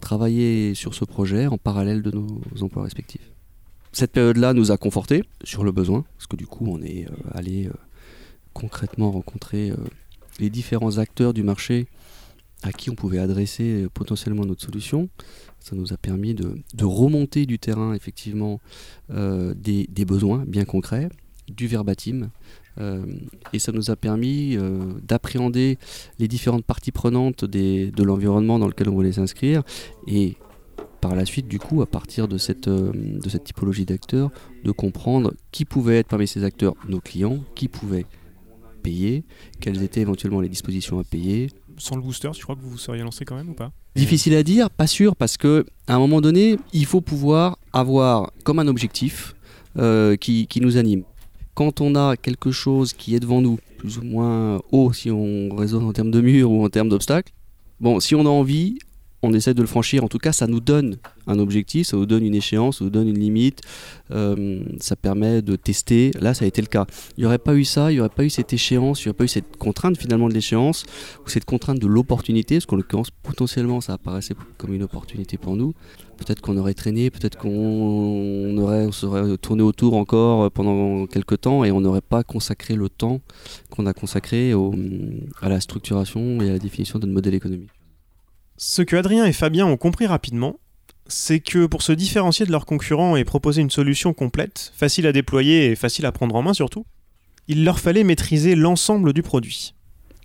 travaillé 0.00 0.74
sur 0.74 0.94
ce 0.94 1.04
projet 1.04 1.46
en 1.46 1.58
parallèle 1.58 2.02
de 2.02 2.10
nos 2.10 2.40
emplois 2.60 2.82
respectifs. 2.82 3.30
Cette 3.92 4.12
période-là 4.12 4.54
nous 4.54 4.70
a 4.70 4.76
confortés 4.76 5.24
sur 5.42 5.64
le 5.64 5.72
besoin, 5.72 6.04
parce 6.16 6.26
que 6.26 6.36
du 6.36 6.46
coup, 6.46 6.66
on 6.68 6.80
est 6.80 7.06
euh, 7.06 7.14
allé 7.32 7.66
euh, 7.66 7.72
concrètement 8.52 9.10
rencontrer 9.10 9.70
euh, 9.70 9.76
les 10.38 10.48
différents 10.48 10.98
acteurs 10.98 11.34
du 11.34 11.42
marché 11.42 11.88
à 12.62 12.72
qui 12.72 12.90
on 12.90 12.94
pouvait 12.94 13.18
adresser 13.18 13.86
potentiellement 13.94 14.44
notre 14.44 14.62
solution. 14.62 15.08
Ça 15.60 15.74
nous 15.74 15.92
a 15.92 15.96
permis 15.96 16.34
de, 16.34 16.54
remonter 16.82 17.46
du 17.46 17.58
terrain, 17.58 17.94
effectivement, 17.94 18.60
des, 19.08 20.04
besoins 20.06 20.44
bien 20.46 20.66
concrets, 20.66 21.08
du 21.48 21.66
verbatim, 21.68 22.28
et 22.78 23.58
ça 23.58 23.72
nous 23.72 23.90
a 23.90 23.96
permis 23.96 24.56
euh, 24.56 24.94
d'appréhender 25.06 25.78
les 26.18 26.28
différentes 26.28 26.64
parties 26.64 26.92
prenantes 26.92 27.44
des- 27.44 27.90
de 27.90 28.02
l'environnement 28.02 28.58
dans 28.58 28.68
lequel 28.68 28.88
on 28.88 28.94
voulait 28.94 29.12
s'inscrire 29.12 29.62
et 30.06 30.36
par 31.00 31.14
la 31.14 31.24
suite 31.24 31.48
du 31.48 31.58
coup 31.58 31.80
à 31.82 31.86
partir 31.86 32.28
de 32.28 32.38
cette, 32.38 32.68
euh, 32.68 32.92
de 32.94 33.28
cette 33.28 33.44
typologie 33.44 33.84
d'acteurs 33.86 34.30
de 34.64 34.70
comprendre 34.70 35.32
qui 35.50 35.64
pouvait 35.64 35.98
être 35.98 36.08
parmi 36.08 36.26
ces 36.28 36.44
acteurs 36.44 36.74
nos 36.88 37.00
clients, 37.00 37.38
qui 37.54 37.68
pouvaient 37.68 38.06
payer, 38.82 39.24
quelles 39.60 39.82
étaient 39.82 40.00
éventuellement 40.00 40.40
les 40.40 40.48
dispositions 40.48 40.98
à 40.98 41.04
payer. 41.04 41.48
Sans 41.76 41.96
le 41.96 42.02
booster, 42.02 42.30
tu 42.32 42.42
crois 42.42 42.54
que 42.56 42.60
vous 42.60 42.70
vous 42.70 42.78
seriez 42.78 43.02
lancé 43.02 43.24
quand 43.24 43.36
même 43.36 43.50
ou 43.50 43.54
pas? 43.54 43.72
Difficile 43.96 44.34
à 44.34 44.42
dire, 44.42 44.70
pas 44.70 44.86
sûr, 44.86 45.16
parce 45.16 45.36
que 45.36 45.66
à 45.86 45.94
un 45.96 45.98
moment 45.98 46.20
donné, 46.20 46.56
il 46.72 46.86
faut 46.86 47.00
pouvoir 47.00 47.58
avoir 47.72 48.30
comme 48.44 48.58
un 48.58 48.68
objectif 48.68 49.34
euh, 49.78 50.16
qui, 50.16 50.46
qui 50.46 50.60
nous 50.60 50.76
anime. 50.76 51.04
Quand 51.60 51.82
on 51.82 51.94
a 51.94 52.16
quelque 52.16 52.52
chose 52.52 52.94
qui 52.94 53.14
est 53.14 53.20
devant 53.20 53.42
nous, 53.42 53.58
plus 53.76 53.98
ou 53.98 54.02
moins 54.02 54.62
haut 54.72 54.94
si 54.94 55.10
on 55.10 55.54
raisonne 55.54 55.84
en 55.84 55.92
termes 55.92 56.10
de 56.10 56.22
mur 56.22 56.50
ou 56.50 56.64
en 56.64 56.70
termes 56.70 56.88
d'obstacles, 56.88 57.34
bon, 57.80 58.00
si 58.00 58.14
on 58.14 58.24
a 58.24 58.30
envie, 58.30 58.78
on 59.22 59.32
essaie 59.32 59.54
de 59.54 59.60
le 59.60 59.66
franchir. 59.66 60.04
En 60.04 60.08
tout 60.08 60.18
cas, 60.18 60.32
ça 60.32 60.46
nous 60.46 60.60
donne 60.60 60.96
un 61.26 61.38
objectif, 61.38 61.88
ça 61.88 61.96
nous 61.96 62.06
donne 62.06 62.24
une 62.24 62.34
échéance, 62.34 62.78
ça 62.78 62.84
nous 62.84 62.90
donne 62.90 63.08
une 63.08 63.18
limite. 63.18 63.60
Euh, 64.10 64.60
ça 64.80 64.96
permet 64.96 65.42
de 65.42 65.56
tester. 65.56 66.10
Là, 66.20 66.34
ça 66.34 66.44
a 66.44 66.48
été 66.48 66.60
le 66.60 66.66
cas. 66.66 66.86
Il 67.16 67.20
n'y 67.20 67.26
aurait 67.26 67.38
pas 67.38 67.54
eu 67.54 67.64
ça, 67.64 67.90
il 67.90 67.94
n'y 67.94 68.00
aurait 68.00 68.08
pas 68.08 68.24
eu 68.24 68.30
cette 68.30 68.52
échéance, 68.52 69.02
il 69.02 69.08
n'y 69.08 69.10
aurait 69.10 69.18
pas 69.18 69.24
eu 69.24 69.28
cette 69.28 69.56
contrainte 69.56 69.98
finalement 69.98 70.28
de 70.28 70.34
l'échéance, 70.34 70.84
ou 71.24 71.28
cette 71.28 71.44
contrainte 71.44 71.78
de 71.78 71.86
l'opportunité, 71.86 72.56
parce 72.56 72.66
qu'en 72.66 72.76
l'occurrence, 72.76 73.10
potentiellement, 73.10 73.80
ça 73.80 73.94
apparaissait 73.94 74.34
comme 74.58 74.74
une 74.74 74.82
opportunité 74.82 75.36
pour 75.36 75.56
nous. 75.56 75.74
Peut-être 76.16 76.42
qu'on 76.42 76.58
aurait 76.58 76.74
traîné, 76.74 77.10
peut-être 77.10 77.38
qu'on 77.38 78.56
aurait, 78.58 78.92
serait 78.92 79.38
tourné 79.38 79.62
autour 79.62 79.94
encore 79.94 80.50
pendant 80.50 81.06
quelques 81.06 81.40
temps 81.40 81.64
et 81.64 81.72
on 81.72 81.80
n'aurait 81.80 82.02
pas 82.02 82.22
consacré 82.24 82.74
le 82.74 82.90
temps 82.90 83.20
qu'on 83.70 83.86
a 83.86 83.94
consacré 83.94 84.52
à 85.40 85.48
la 85.48 85.60
structuration 85.60 86.42
et 86.42 86.50
à 86.50 86.52
la 86.52 86.58
définition 86.58 86.98
de 86.98 87.06
notre 87.06 87.14
modèle 87.14 87.34
économique. 87.34 87.70
Ce 88.62 88.82
que 88.82 88.94
Adrien 88.94 89.24
et 89.24 89.32
Fabien 89.32 89.64
ont 89.64 89.78
compris 89.78 90.06
rapidement, 90.06 90.60
c'est 91.06 91.40
que 91.40 91.64
pour 91.64 91.80
se 91.80 91.92
différencier 91.92 92.44
de 92.44 92.52
leurs 92.52 92.66
concurrents 92.66 93.16
et 93.16 93.24
proposer 93.24 93.62
une 93.62 93.70
solution 93.70 94.12
complète, 94.12 94.70
facile 94.74 95.06
à 95.06 95.12
déployer 95.12 95.70
et 95.70 95.76
facile 95.76 96.04
à 96.04 96.12
prendre 96.12 96.34
en 96.34 96.42
main 96.42 96.52
surtout, 96.52 96.84
il 97.48 97.64
leur 97.64 97.78
fallait 97.78 98.04
maîtriser 98.04 98.56
l'ensemble 98.56 99.14
du 99.14 99.22
produit. 99.22 99.72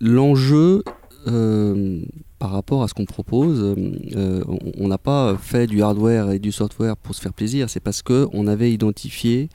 L'enjeu 0.00 0.84
euh, 1.26 2.02
par 2.38 2.50
rapport 2.50 2.82
à 2.82 2.88
ce 2.88 2.92
qu'on 2.92 3.06
propose, 3.06 3.74
euh, 4.14 4.44
on 4.76 4.86
n'a 4.86 4.98
pas 4.98 5.38
fait 5.38 5.66
du 5.66 5.82
hardware 5.82 6.30
et 6.30 6.38
du 6.38 6.52
software 6.52 6.98
pour 6.98 7.14
se 7.14 7.22
faire 7.22 7.32
plaisir, 7.32 7.70
c'est 7.70 7.80
parce 7.80 8.02
qu'on 8.02 8.46
avait 8.46 8.70
identifié 8.70 9.48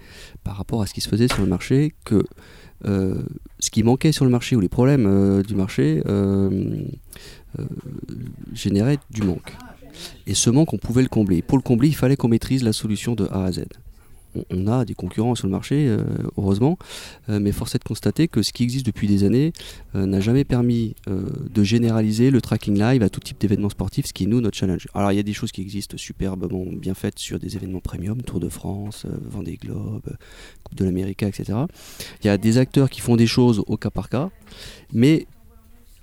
par 0.43 0.57
rapport 0.57 0.81
à 0.81 0.87
ce 0.87 0.95
qui 0.95 1.01
se 1.01 1.07
faisait 1.07 1.27
sur 1.27 1.41
le 1.41 1.47
marché 1.47 1.93
que 2.03 2.25
ce 2.83 3.69
qui 3.71 3.83
manquait 3.83 4.11
sur 4.11 4.25
le 4.25 4.31
marché 4.31 4.55
ou 4.55 4.59
les 4.59 4.69
problèmes 4.69 5.43
du 5.43 5.55
marché 5.55 6.01
euh, 7.59 7.65
générait 8.53 8.97
du 9.09 9.23
manque. 9.23 9.53
Et 10.25 10.33
ce 10.33 10.49
manque, 10.49 10.73
on 10.73 10.77
pouvait 10.77 11.01
le 11.01 11.09
combler. 11.09 11.41
Pour 11.41 11.57
le 11.57 11.63
combler, 11.63 11.89
il 11.89 11.95
fallait 11.95 12.15
qu'on 12.15 12.29
maîtrise 12.29 12.63
la 12.63 12.71
solution 12.71 13.13
de 13.13 13.27
A 13.31 13.43
à 13.43 13.51
Z. 13.51 13.65
On, 14.49 14.67
a 14.67 14.85
des 14.85 14.93
concurrents 14.93 15.35
sur 15.35 15.47
le 15.47 15.51
marché, 15.51 15.87
euh, 15.87 16.03
heureusement, 16.37 16.77
euh, 17.29 17.39
mais 17.39 17.51
force 17.51 17.75
est 17.75 17.79
de 17.79 17.83
constater 17.83 18.27
que 18.27 18.41
ce 18.41 18.53
qui 18.53 18.63
existe 18.63 18.85
depuis 18.85 19.07
des 19.07 19.23
années 19.23 19.53
n'a 19.93 20.21
jamais 20.21 20.45
permis 20.45 20.95
de 21.07 21.63
généraliser 21.63 22.31
le 22.31 22.39
tracking 22.41 22.77
live 22.79 23.03
à 23.03 23.09
tout 23.09 23.19
type 23.19 23.39
d'événements 23.39 23.69
sportifs, 23.69 24.05
ce 24.05 24.13
qui 24.13 24.23
est 24.23 24.27
nous 24.27 24.39
notre 24.39 24.57
challenge. 24.57 24.87
Alors 24.93 25.11
il 25.11 25.15
y 25.15 25.19
a 25.19 25.23
des 25.23 25.33
choses 25.33 25.51
qui 25.51 25.61
existent 25.61 25.97
superbement 25.97 26.65
bien 26.65 26.93
faites 26.93 27.19
sur 27.19 27.39
des 27.39 27.55
événements 27.55 27.81
premium, 27.81 28.21
Tour 28.21 28.39
de 28.39 28.49
France, 28.49 29.05
Vendée 29.29 29.57
Globe, 29.57 30.15
Coupe 30.63 30.77
de 30.77 30.85
l'Amérique, 30.85 31.23
etc. 31.23 31.53
Il 32.23 32.27
y 32.27 32.29
a 32.29 32.37
des 32.37 32.57
acteurs 32.57 32.89
qui 32.89 33.01
font 33.01 33.15
des 33.15 33.27
choses 33.27 33.63
au 33.67 33.77
cas 33.77 33.89
par 33.89 34.09
cas, 34.09 34.29
mais 34.93 35.27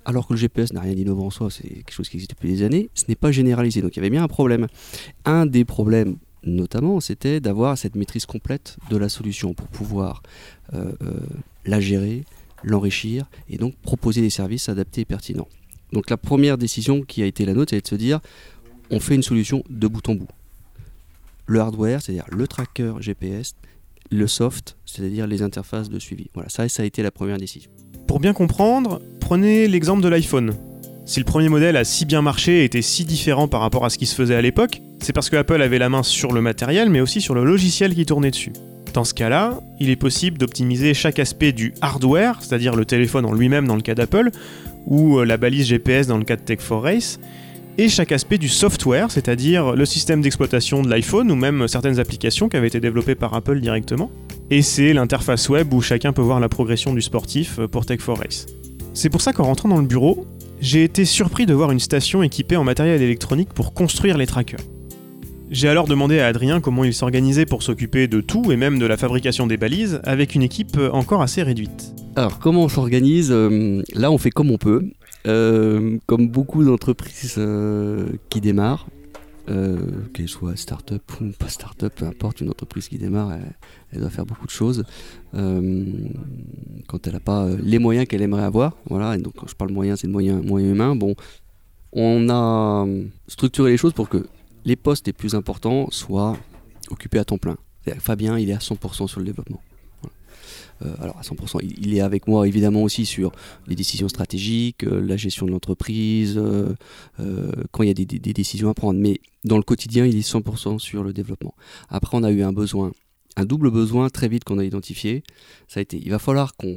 alors 0.09 0.27
que 0.27 0.33
le 0.33 0.39
GPS 0.39 0.73
n'a 0.73 0.81
rien 0.81 0.93
d'innovant 0.93 1.27
en 1.27 1.29
soi, 1.29 1.49
c'est 1.51 1.67
quelque 1.67 1.91
chose 1.91 2.09
qui 2.09 2.17
existe 2.17 2.31
depuis 2.31 2.49
des 2.49 2.63
années, 2.63 2.89
ce 2.95 3.03
n'est 3.07 3.15
pas 3.15 3.31
généralisé. 3.31 3.81
Donc 3.81 3.95
il 3.95 3.97
y 3.97 3.99
avait 3.99 4.09
bien 4.09 4.23
un 4.23 4.27
problème. 4.27 4.67
Un 5.25 5.45
des 5.45 5.65
problèmes, 5.65 6.17
notamment, 6.43 6.99
c'était 6.99 7.39
d'avoir 7.39 7.77
cette 7.77 7.95
maîtrise 7.95 8.25
complète 8.25 8.77
de 8.89 8.97
la 8.97 9.09
solution 9.09 9.53
pour 9.53 9.67
pouvoir 9.67 10.23
euh, 10.73 10.91
euh, 11.01 11.19
la 11.65 11.79
gérer, 11.79 12.23
l'enrichir 12.63 13.25
et 13.49 13.57
donc 13.57 13.75
proposer 13.77 14.21
des 14.21 14.29
services 14.29 14.69
adaptés 14.69 15.01
et 15.01 15.05
pertinents. 15.05 15.47
Donc 15.91 16.09
la 16.09 16.17
première 16.17 16.57
décision 16.57 17.01
qui 17.01 17.23
a 17.23 17.25
été 17.25 17.45
la 17.45 17.53
nôtre, 17.53 17.71
c'est 17.71 17.81
de 17.81 17.87
se 17.87 17.95
dire, 17.95 18.19
on 18.91 18.99
fait 18.99 19.15
une 19.15 19.23
solution 19.23 19.63
de 19.69 19.87
bout 19.87 20.07
en 20.09 20.15
bout. 20.15 20.27
Le 21.45 21.59
hardware, 21.59 22.01
c'est-à-dire 22.01 22.25
le 22.29 22.47
tracker 22.47 22.93
GPS, 22.99 23.55
le 24.11 24.27
soft, 24.27 24.77
c'est-à-dire 24.85 25.27
les 25.27 25.41
interfaces 25.41 25.89
de 25.89 25.99
suivi. 25.99 26.27
Voilà, 26.33 26.49
ça, 26.49 26.67
ça 26.69 26.83
a 26.83 26.85
été 26.85 27.01
la 27.01 27.11
première 27.11 27.37
décision. 27.37 27.71
Pour 28.07 28.19
bien 28.19 28.33
comprendre, 28.33 29.01
prenez 29.19 29.67
l'exemple 29.67 30.01
de 30.01 30.09
l'iPhone. 30.09 30.55
Si 31.09 31.19
le 31.19 31.25
premier 31.25 31.49
modèle 31.49 31.75
a 31.75 31.85
si 31.85 32.05
bien 32.05 32.21
marché 32.21 32.59
et 32.59 32.65
était 32.65 32.83
si 32.83 33.03
différent 33.03 33.47
par 33.47 33.61
rapport 33.61 33.83
à 33.83 33.89
ce 33.89 33.97
qui 33.97 34.05
se 34.05 34.13
faisait 34.13 34.35
à 34.35 34.43
l'époque, 34.43 34.83
c'est 35.01 35.11
parce 35.11 35.31
que 35.31 35.37
Apple 35.37 35.59
avait 35.59 35.79
la 35.79 35.89
main 35.89 36.03
sur 36.03 36.31
le 36.31 36.39
matériel 36.39 36.91
mais 36.91 37.01
aussi 37.01 37.19
sur 37.19 37.33
le 37.33 37.43
logiciel 37.43 37.95
qui 37.95 38.05
tournait 38.05 38.29
dessus. 38.29 38.53
Dans 38.93 39.03
ce 39.03 39.15
cas-là, 39.15 39.59
il 39.79 39.89
est 39.89 39.95
possible 39.95 40.37
d'optimiser 40.37 40.93
chaque 40.93 41.17
aspect 41.17 41.51
du 41.51 41.73
hardware, 41.81 42.37
c'est-à-dire 42.41 42.75
le 42.75 42.85
téléphone 42.85 43.25
en 43.25 43.33
lui-même 43.33 43.65
dans 43.65 43.75
le 43.75 43.81
cas 43.81 43.95
d'Apple, 43.95 44.29
ou 44.85 45.17
euh, 45.17 45.25
la 45.25 45.37
balise 45.37 45.65
GPS 45.65 46.05
dans 46.05 46.19
le 46.19 46.25
cas 46.25 46.35
de 46.35 46.43
Tech4 46.43 46.79
Race, 46.79 47.19
et 47.79 47.89
chaque 47.89 48.11
aspect 48.11 48.37
du 48.37 48.47
software, 48.47 49.09
c'est-à-dire 49.09 49.71
le 49.71 49.85
système 49.87 50.21
d'exploitation 50.21 50.83
de 50.83 50.91
l'iPhone 50.91 51.31
ou 51.31 51.35
même 51.35 51.67
certaines 51.67 51.99
applications 51.99 52.49
qui 52.49 52.57
avaient 52.57 52.67
été 52.67 52.79
développées 52.79 53.15
par 53.15 53.33
Apple 53.33 53.59
directement 53.61 54.11
et 54.51 54.61
c'est 54.61 54.93
l'interface 54.93 55.49
web 55.49 55.73
où 55.73 55.81
chacun 55.81 56.13
peut 56.13 56.21
voir 56.21 56.39
la 56.39 56.49
progression 56.49 56.93
du 56.93 57.01
sportif 57.01 57.57
euh, 57.57 57.67
pour 57.67 57.85
Tech4 57.85 58.13
Race. 58.13 58.45
C'est 58.93 59.09
pour 59.09 59.21
ça 59.21 59.33
qu'en 59.33 59.45
rentrant 59.45 59.69
dans 59.69 59.77
le 59.77 59.87
bureau, 59.87 60.27
j'ai 60.61 60.83
été 60.83 61.05
surpris 61.05 61.45
de 61.45 61.53
voir 61.53 61.71
une 61.71 61.79
station 61.79 62.23
équipée 62.23 62.57
en 62.57 62.63
matériel 62.63 63.01
électronique 63.01 63.49
pour 63.53 63.73
construire 63.73 64.17
les 64.17 64.25
trackers. 64.25 64.59
J'ai 65.51 65.67
alors 65.67 65.87
demandé 65.87 66.19
à 66.19 66.27
Adrien 66.27 66.61
comment 66.61 66.83
il 66.83 66.93
s'organisait 66.93 67.45
pour 67.45 67.63
s'occuper 67.63 68.07
de 68.07 68.21
tout 68.21 68.51
et 68.51 68.57
même 68.57 68.77
de 68.77 68.85
la 68.85 68.97
fabrication 68.97 69.47
des 69.47 69.57
balises 69.57 69.99
avec 70.03 70.35
une 70.35 70.43
équipe 70.43 70.77
euh, 70.77 70.91
encore 70.91 71.21
assez 71.21 71.41
réduite. 71.41 71.93
Alors 72.15 72.39
comment 72.39 72.63
on 72.63 72.69
s'organise 72.69 73.29
euh, 73.31 73.81
Là 73.93 74.11
on 74.11 74.17
fait 74.17 74.31
comme 74.31 74.51
on 74.51 74.57
peut. 74.57 74.83
comme 75.25 76.27
beaucoup 76.27 76.63
d'entreprises 76.63 77.39
qui 78.29 78.41
démarrent, 78.41 78.87
euh, 79.49 79.77
qu'elle 80.13 80.27
soit 80.27 80.55
start-up 80.55 81.01
ou 81.21 81.31
pas 81.31 81.47
start-up, 81.47 81.93
peu 81.95 82.05
importe, 82.05 82.41
une 82.41 82.49
entreprise 82.49 82.87
qui 82.87 82.97
démarre, 82.97 83.37
elle, 83.91 83.99
doit 83.99 84.09
faire 84.09 84.25
beaucoup 84.25 84.45
de 84.45 84.51
choses. 84.51 84.83
Euh, 85.33 85.85
quand 86.87 87.07
elle 87.07 87.13
n'a 87.13 87.19
pas 87.19 87.45
euh, 87.45 87.57
les 87.61 87.79
moyens 87.79 88.07
qu'elle 88.07 88.21
aimerait 88.21 88.43
avoir, 88.43 88.77
voilà, 88.89 89.15
et 89.15 89.19
donc 89.19 89.33
quand 89.35 89.47
je 89.47 89.55
parle 89.55 89.71
moyen, 89.71 89.95
c'est 89.95 90.07
le 90.07 90.13
moyen, 90.13 90.41
moyen 90.41 90.69
humain, 90.69 90.95
bon, 90.95 91.15
on 91.93 92.29
a 92.29 92.85
structuré 93.27 93.71
les 93.71 93.77
choses 93.77 93.93
pour 93.93 94.07
que 94.09 94.27
les 94.65 94.75
postes 94.75 95.07
les 95.07 95.13
plus 95.13 95.33
importants 95.33 95.89
soient 95.89 96.37
occupés 96.91 97.19
à 97.19 97.25
temps 97.25 97.37
plein. 97.37 97.57
Fabien, 97.97 98.37
il 98.37 98.49
est 98.49 98.53
à 98.53 98.59
100% 98.59 99.07
sur 99.07 99.19
le 99.19 99.25
développement. 99.25 99.61
Euh, 100.83 100.93
alors 100.99 101.17
à 101.17 101.21
100%, 101.21 101.59
il, 101.61 101.93
est 101.93 102.01
avec 102.01 102.27
moi 102.27 102.47
évidemment 102.47 102.83
aussi 102.83 103.05
sur 103.05 103.31
les 103.67 103.75
décisions 103.75 104.07
stratégiques, 104.07 104.83
euh, 104.83 105.01
la 105.01 105.17
gestion 105.17 105.45
de 105.45 105.51
l'entreprise, 105.51 106.37
euh, 106.37 106.73
quand 107.71 107.83
il 107.83 107.87
y 107.87 107.91
a 107.91 107.93
des, 107.93 108.05
décisions 108.05 108.69
à 108.69 108.73
prendre. 108.73 108.99
Mais 108.99 109.19
dans 109.43 109.57
le 109.57 109.63
quotidien, 109.63 110.05
il 110.05 110.17
est 110.17 110.27
100% 110.27 110.79
sur 110.79 111.03
le 111.03 111.13
développement. 111.13 111.55
Après, 111.89 112.17
on 112.17 112.23
a 112.23 112.31
eu 112.31 112.41
un 112.41 112.53
besoin, 112.53 112.91
un 113.35 113.45
double 113.45 113.71
besoin 113.71 114.09
très 114.09 114.27
vite 114.27 114.43
qu'on 114.43 114.59
a 114.59 114.65
identifié. 114.65 115.23
Ça 115.67 115.79
a 115.79 115.81
été, 115.81 115.97
il 115.97 116.09
va 116.09 116.19
falloir 116.19 116.55
qu'on 116.55 116.75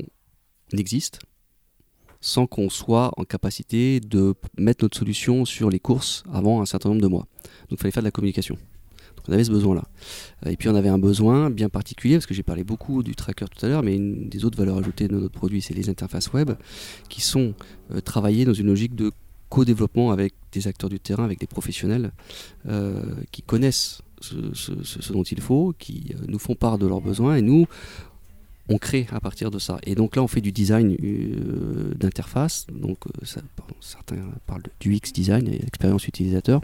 existe 0.73 1.21
sans 2.21 2.47
qu'on 2.47 2.71
soit 2.71 3.11
en 3.17 3.25
capacité 3.25 3.99
de 3.99 4.35
mettre 4.57 4.85
notre 4.85 4.97
solution 4.97 5.45
sur 5.45 5.71
les 5.71 5.81
courses 5.81 6.23
avant 6.33 6.63
un 6.63 6.67
certain 6.67 6.91
nombre 6.91 7.03
de 7.03 7.09
mois. 7.09 7.27
Donc 7.69 7.73
il 7.73 7.77
fallait 7.79 7.91
faire 7.91 8.03
de 8.03 8.07
la 8.07 8.13
communication 8.13 8.57
on 9.29 9.33
avait 9.33 9.45
ce 9.45 9.51
besoin-là. 9.51 9.85
Euh, 10.47 10.51
et 10.51 10.57
puis 10.57 10.69
on 10.69 10.75
avait 10.75 10.89
un 10.89 10.99
besoin 10.99 11.51
bien 11.51 11.69
particulier, 11.69 12.17
parce 12.17 12.27
que 12.27 12.35
j'ai 12.35 12.43
parlé 12.43 12.65
beaucoup 12.65 13.03
du 13.03 13.15
tracker 13.15 13.47
tout 13.47 13.65
à 13.65 13.69
l'heure, 13.69 13.83
mais 13.83 13.97
une 13.97 14.29
des 14.29 14.45
autres 14.45 14.59
valeurs 14.59 14.79
ajoutées 14.79 15.09
de 15.09 15.15
notre 15.15 15.33
produit, 15.35 15.63
c'est 15.63 15.75
les 15.75 15.89
interfaces 15.89 16.33
web, 16.33 16.53
qui 17.09 17.21
sont 17.21 17.55
euh, 17.93 18.01
travaillées 18.01 18.45
dans 18.45 18.55
une 18.55 18.67
logique 18.67 18.95
de 18.95 19.13
co-développement 19.49 20.11
avec 20.13 20.35
des 20.53 20.67
acteurs 20.67 20.91
du 20.91 20.99
terrain, 20.99 21.25
avec 21.25 21.39
des 21.39 21.47
professionnels 21.47 22.13
euh, 22.69 23.03
qui 23.33 23.43
connaissent 23.43 24.01
ce, 24.21 25.13
dont 25.13 25.25
il 25.25 25.41
faut, 25.41 25.75
qui 25.79 26.15
nous 26.29 26.39
font 26.39 26.55
part 26.55 26.79
de 26.79 26.87
leurs 26.87 27.01
besoins, 27.01 27.37
et 27.37 27.43
nous, 27.43 27.67
on 28.69 28.79
crée 28.79 29.07
à 29.13 29.21
partir 29.21 29.51
de 29.51 29.59
ça. 29.59 29.79
Et 29.85 29.95
donc 29.95 30.17
là, 30.17 30.23
on 30.23 30.29
fait 30.29 30.41
du 30.41 30.53
design 30.53 30.97
euh, 31.03 31.95
d'interface. 31.95 32.67
Donc 32.73 32.99
euh, 33.07 33.41
certains 33.81 34.17
parlent 34.47 34.63
du 34.81 34.95
UX 34.95 35.13
design, 35.13 35.49
expérience 35.49 36.07
utilisateur. 36.07 36.61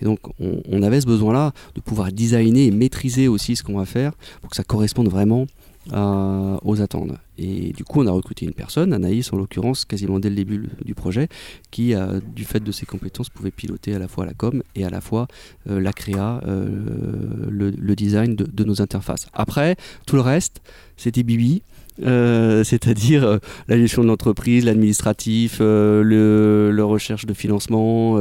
Et 0.00 0.04
donc 0.04 0.20
on, 0.40 0.82
avait 0.82 1.00
ce 1.00 1.06
besoin-là 1.06 1.52
de 1.74 1.80
pouvoir 1.80 2.10
designer 2.10 2.66
et 2.66 2.70
maîtriser 2.70 3.28
aussi 3.28 3.54
ce 3.54 3.62
qu'on 3.62 3.78
va 3.78 3.86
faire 3.86 4.12
pour 4.40 4.50
que 4.50 4.56
ça 4.56 4.64
corresponde 4.64 5.08
vraiment 5.08 5.46
aux 5.90 6.80
attentes. 6.80 7.12
Et 7.38 7.72
du 7.72 7.84
coup, 7.84 8.02
on 8.02 8.06
a 8.06 8.12
recruté 8.12 8.44
une 8.44 8.52
personne, 8.52 8.92
Anaïs 8.92 9.32
en 9.32 9.36
l'occurrence, 9.36 9.84
quasiment 9.84 10.20
dès 10.20 10.30
le 10.30 10.36
début 10.36 10.68
du 10.84 10.94
projet, 10.94 11.28
qui, 11.70 11.94
du 12.34 12.44
fait 12.44 12.60
de 12.60 12.70
ses 12.70 12.86
compétences, 12.86 13.30
pouvait 13.30 13.50
piloter 13.50 13.94
à 13.94 13.98
la 13.98 14.06
fois 14.06 14.24
la 14.26 14.34
com 14.34 14.62
et 14.74 14.84
à 14.84 14.90
la 14.90 15.00
fois 15.00 15.26
euh, 15.68 15.80
la 15.80 15.92
créa, 15.92 16.40
le, 16.44 17.94
design 17.94 18.36
de, 18.36 18.64
nos 18.64 18.80
interfaces. 18.80 19.26
Après, 19.32 19.76
tout 20.06 20.16
le 20.16 20.22
reste, 20.22 20.62
c'était 20.96 21.22
Bibi. 21.22 21.62
Euh, 22.02 22.64
c'est-à-dire 22.64 23.24
euh, 23.24 23.38
la 23.68 23.76
gestion 23.76 24.02
de 24.02 24.08
l'entreprise, 24.08 24.64
l'administratif, 24.64 25.58
euh, 25.60 26.02
le, 26.02 26.84
recherche 26.84 27.26
de 27.26 27.34
financement, 27.34 28.18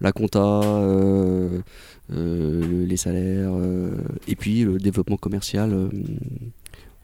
la 0.00 0.12
compta, 0.12 0.60
les 2.10 2.96
salaires, 2.96 3.52
et 4.28 4.36
puis 4.36 4.64
le 4.64 4.78
développement 4.78 5.16
commercial, 5.16 5.88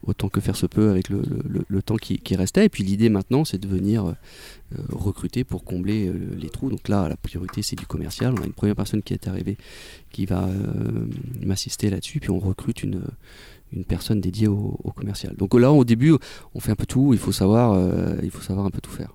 autant 0.03 0.29
que 0.29 0.39
faire 0.39 0.55
se 0.55 0.65
peut 0.65 0.89
avec 0.89 1.09
le, 1.09 1.81
temps 1.81 1.97
qui, 1.97 2.35
restait. 2.35 2.65
Et 2.65 2.69
puis 2.69 2.83
l'idée 2.83 3.09
maintenant, 3.09 3.45
c'est 3.45 3.57
de 3.57 3.67
venir 3.67 4.15
recruter 4.89 5.43
pour 5.43 5.63
combler 5.63 6.11
les 6.37 6.49
trous. 6.49 6.69
Donc 6.69 6.87
là, 6.87 7.09
la 7.09 7.17
priorité, 7.17 7.61
c'est 7.61 7.75
du 7.75 7.85
commercial. 7.85 8.33
On 8.37 8.43
a 8.43 8.45
une 8.45 8.53
première 8.53 8.75
personne 8.75 9.01
qui 9.01 9.13
est 9.13 9.27
arrivée 9.27 9.57
qui 10.11 10.25
va 10.25 10.47
m'assister 11.41 11.89
là-dessus, 11.89 12.19
puis 12.19 12.31
on 12.31 12.39
recrute 12.39 12.83
une 12.83 13.03
personne 13.87 14.21
dédiée 14.21 14.47
au, 14.47 14.93
commercial. 14.95 15.35
Donc 15.35 15.53
là, 15.53 15.71
au 15.71 15.85
début, 15.85 16.13
on 16.53 16.59
fait 16.59 16.71
un 16.71 16.75
peu 16.75 16.85
tout. 16.85 17.13
Il 17.13 17.19
faut 17.19 17.31
savoir, 17.31 17.73
euh, 17.73 18.15
il 18.23 18.31
faut 18.31 18.41
savoir 18.41 18.65
un 18.65 18.69
peu 18.69 18.81
tout 18.81 18.91
faire. 18.91 19.13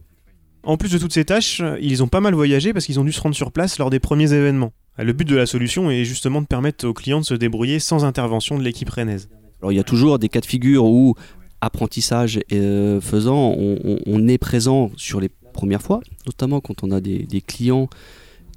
En 0.63 0.77
plus 0.77 0.91
de 0.91 0.99
toutes 0.99 1.13
ces 1.13 1.25
tâches, 1.25 1.63
ils 1.81 2.03
ont 2.03 2.09
pas 2.09 2.21
mal 2.21 2.35
voyagé 2.35 2.73
parce 2.73 2.87
qu'ils 2.87 2.99
ont 2.99 3.05
dû 3.05 3.13
se 3.13 3.21
rendre 3.21 3.35
sur 3.35 3.53
place 3.53 3.79
lors 3.79 3.91
des 3.91 4.01
premiers 4.01 4.33
événements. 4.33 4.73
Le 4.97 5.13
but 5.13 5.29
de 5.29 5.37
la 5.37 5.47
solution 5.47 5.91
est 5.91 6.05
justement 6.05 6.41
de 6.41 6.47
permettre 6.47 6.87
aux 6.87 6.95
clients 6.95 7.21
de 7.21 7.25
se 7.25 7.35
débrouiller 7.35 7.81
sans 7.81 8.05
intervention 8.05 8.57
de 8.57 8.63
l'équipe 8.63 8.89
rennaise. 8.89 9.29
Alors 9.65 9.73
il 9.73 9.77
y 9.77 9.81
a 9.81 9.85
toujours 9.85 10.19
des 10.19 10.29
cas 10.29 10.43
de 10.43 10.45
figure 10.45 10.85
où 10.85 11.15
apprentissage 11.63 12.39
euh, 12.53 13.01
faisant, 13.01 13.57
on, 13.57 14.29
est 14.29 14.37
présent 14.37 14.91
sur 14.99 15.23
les 15.23 15.31
premières 15.55 15.81
fois, 15.81 16.01
notamment 16.27 16.61
quand 16.61 16.85
on 16.85 16.91
a 16.91 17.01
des, 17.01 17.41
clients 17.41 17.89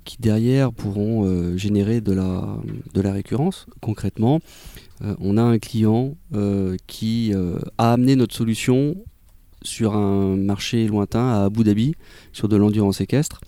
qui 0.03 0.17
derrière 0.19 0.73
pourront 0.73 1.23
euh, 1.23 1.55
générer 1.55 2.01
de 2.01 2.11
la, 2.11 2.57
de 2.93 2.99
la 2.99 3.13
récurrence. 3.13 3.67
Concrètement, 3.79 4.41
euh, 5.01 5.15
on 5.21 5.37
a 5.37 5.41
un 5.41 5.59
client 5.59 6.17
qui 6.87 7.33
a 7.77 7.93
amené 7.93 8.17
notre 8.17 8.35
solution 8.35 8.97
sur 9.61 9.95
un 9.95 10.35
marché 10.35 10.87
lointain 10.87 11.25
à 11.25 11.45
Abu 11.45 11.63
Dhabi, 11.63 11.95
sur 12.33 12.49
de 12.49 12.57
l'endurance 12.57 12.99
équestre. 12.99 13.39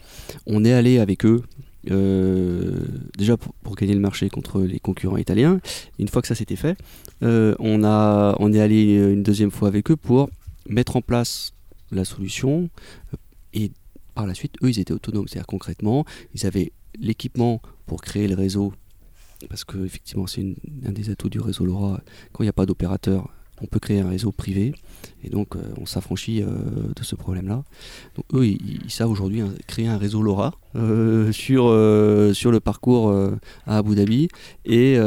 On 0.48 0.63
est 0.63 0.72
allé 0.72 0.98
avec 0.98 1.25
eux 1.25 1.42
euh, 1.89 2.86
déjà 3.17 3.38
pour, 3.38 3.75
gagner 3.75 3.93
le 3.93 4.00
marché 4.00 4.29
contre 4.29 4.62
les 4.62 4.79
concurrents 4.79 5.17
italiens. 5.17 5.59
Une 5.98 6.07
fois 6.07 6.21
que 6.21 6.27
ça 6.27 6.36
s'était 6.36 6.55
fait, 6.55 6.77
euh, 7.24 7.55
on, 7.59 7.83
a, 7.83 8.36
on 8.39 8.51
est 8.53 8.59
allé 8.59 8.95
une 8.95 9.24
deuxième 9.24 9.51
fois 9.51 9.67
avec 9.67 9.89
eux 9.91 9.95
pour 9.95 10.29
mettre 10.67 10.95
en 10.98 11.01
place 11.01 11.53
la 11.91 12.05
solution 12.05 12.69
euh, 13.13 13.17
et 13.53 13.71
par 14.15 14.27
la 14.27 14.33
suite, 14.33 14.55
eux, 14.63 14.69
ils 14.69 14.79
étaient 14.79 14.93
autonomes. 14.93 15.27
C'est-à-dire 15.27 15.48
concrètement, 15.48 16.05
ils 16.36 16.45
avaient 16.45 16.74
l'équipement 17.00 17.62
pour 17.86 18.01
créer 18.01 18.27
le 18.27 18.36
réseau 18.36 18.74
parce 19.48 19.63
que 19.63 19.86
effectivement 19.86 20.27
c'est 20.27 20.43
un 20.86 20.91
des 20.91 21.09
atouts 21.09 21.29
du 21.29 21.39
réseau 21.39 21.65
LoRa. 21.65 22.01
Quand 22.33 22.43
il 22.43 22.48
n'y 22.48 22.50
a 22.50 22.53
pas 22.53 22.65
d'opérateur, 22.65 23.33
on 23.62 23.68
peut 23.68 23.80
créer 23.80 24.00
un 24.00 24.10
réseau 24.10 24.32
privé 24.32 24.74
et 25.24 25.30
donc 25.30 25.56
euh, 25.56 25.60
on 25.78 25.86
s'affranchit 25.86 26.42
euh, 26.42 26.48
de 26.96 27.04
ce 27.04 27.16
problème-là. 27.16 27.63
Donc 28.16 28.25
eux, 28.34 28.46
ils, 28.46 28.89
savent 28.89 29.10
aujourd'hui 29.10 29.42
créer 29.68 29.88
un 29.88 29.98
réseau 29.98 30.22
LoRa 30.22 30.54
euh, 30.75 31.32
sur, 31.32 31.63
sur 32.36 32.51
le 32.51 32.60
parcours 32.60 33.13
à 33.66 33.78
Abu 33.78 33.96
Dhabi 33.96 34.30
et 34.66 34.98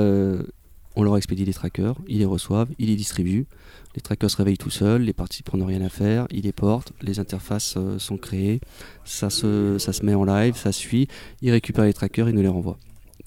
on 0.94 1.02
leur 1.02 1.16
expédie 1.16 1.44
les 1.44 1.54
trackers, 1.54 1.94
ils 2.06 2.18
les 2.18 2.24
reçoivent, 2.26 2.68
ils 2.78 2.88
les 2.88 2.96
distribuent. 2.96 3.46
Les 3.94 4.00
trackers 4.00 4.30
se 4.30 4.36
réveillent 4.36 4.58
tout 4.58 4.70
seuls, 4.70 5.02
les 5.02 5.12
participants 5.12 5.58
n'ont 5.58 5.66
rien 5.66 5.82
à 5.82 5.88
faire, 5.88 6.26
ils 6.30 6.42
les 6.42 6.52
portent, 6.52 6.92
les 7.02 7.18
interfaces 7.18 7.76
sont 7.98 8.16
créées, 8.16 8.60
ça 9.04 9.28
se, 9.28 9.76
ça 9.78 9.92
se 9.92 10.04
met 10.04 10.14
en 10.14 10.24
live, 10.24 10.56
ça 10.56 10.72
suit, 10.72 11.08
ils 11.42 11.50
récupèrent 11.50 11.84
les 11.84 11.92
trackers, 11.92 12.28
ils 12.28 12.34
nous 12.34 12.42
les 12.42 12.48
renvoient. 12.48 12.78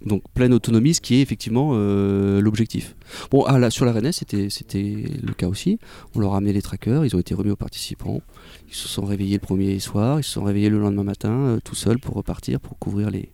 Donc 0.06 0.22
pleine 0.36 0.54
autonomie, 0.54 0.94
ce 0.94 1.02
qui 1.02 1.16
est 1.16 1.22
effectivement 1.22 1.72
euh, 1.74 2.40
l'objectif. 2.40 2.96
Bon, 3.32 3.44
ah, 3.46 3.70
sur 3.72 3.86
la 3.86 3.92
Rennes, 3.92 4.12
c'était, 4.12 4.48
le 4.78 5.34
cas 5.34 5.48
aussi. 5.48 5.80
On 6.14 6.20
leur 6.20 6.36
a 6.36 6.38
amené 6.38 6.54
les 6.54 6.62
trackers, 6.62 7.06
ils 7.06 7.16
ont 7.16 7.20
été 7.20 7.34
remis 7.34 7.50
aux 7.50 7.56
participants. 7.56 8.22
Ils 8.70 8.76
se 8.76 8.88
sont 8.88 9.04
réveillés 9.04 9.36
le 9.36 9.40
premier 9.40 9.80
soir, 9.80 10.20
ils 10.20 10.24
se 10.24 10.32
sont 10.32 10.44
réveillés 10.44 10.70
le 10.70 10.80
lendemain 10.80 11.04
matin, 11.04 11.32
euh, 11.32 11.60
tout 11.64 11.76
seuls 11.76 12.00
pour 12.00 12.16
repartir, 12.16 12.60
pour 12.60 12.78
couvrir 12.78 13.10
les, 13.10 13.32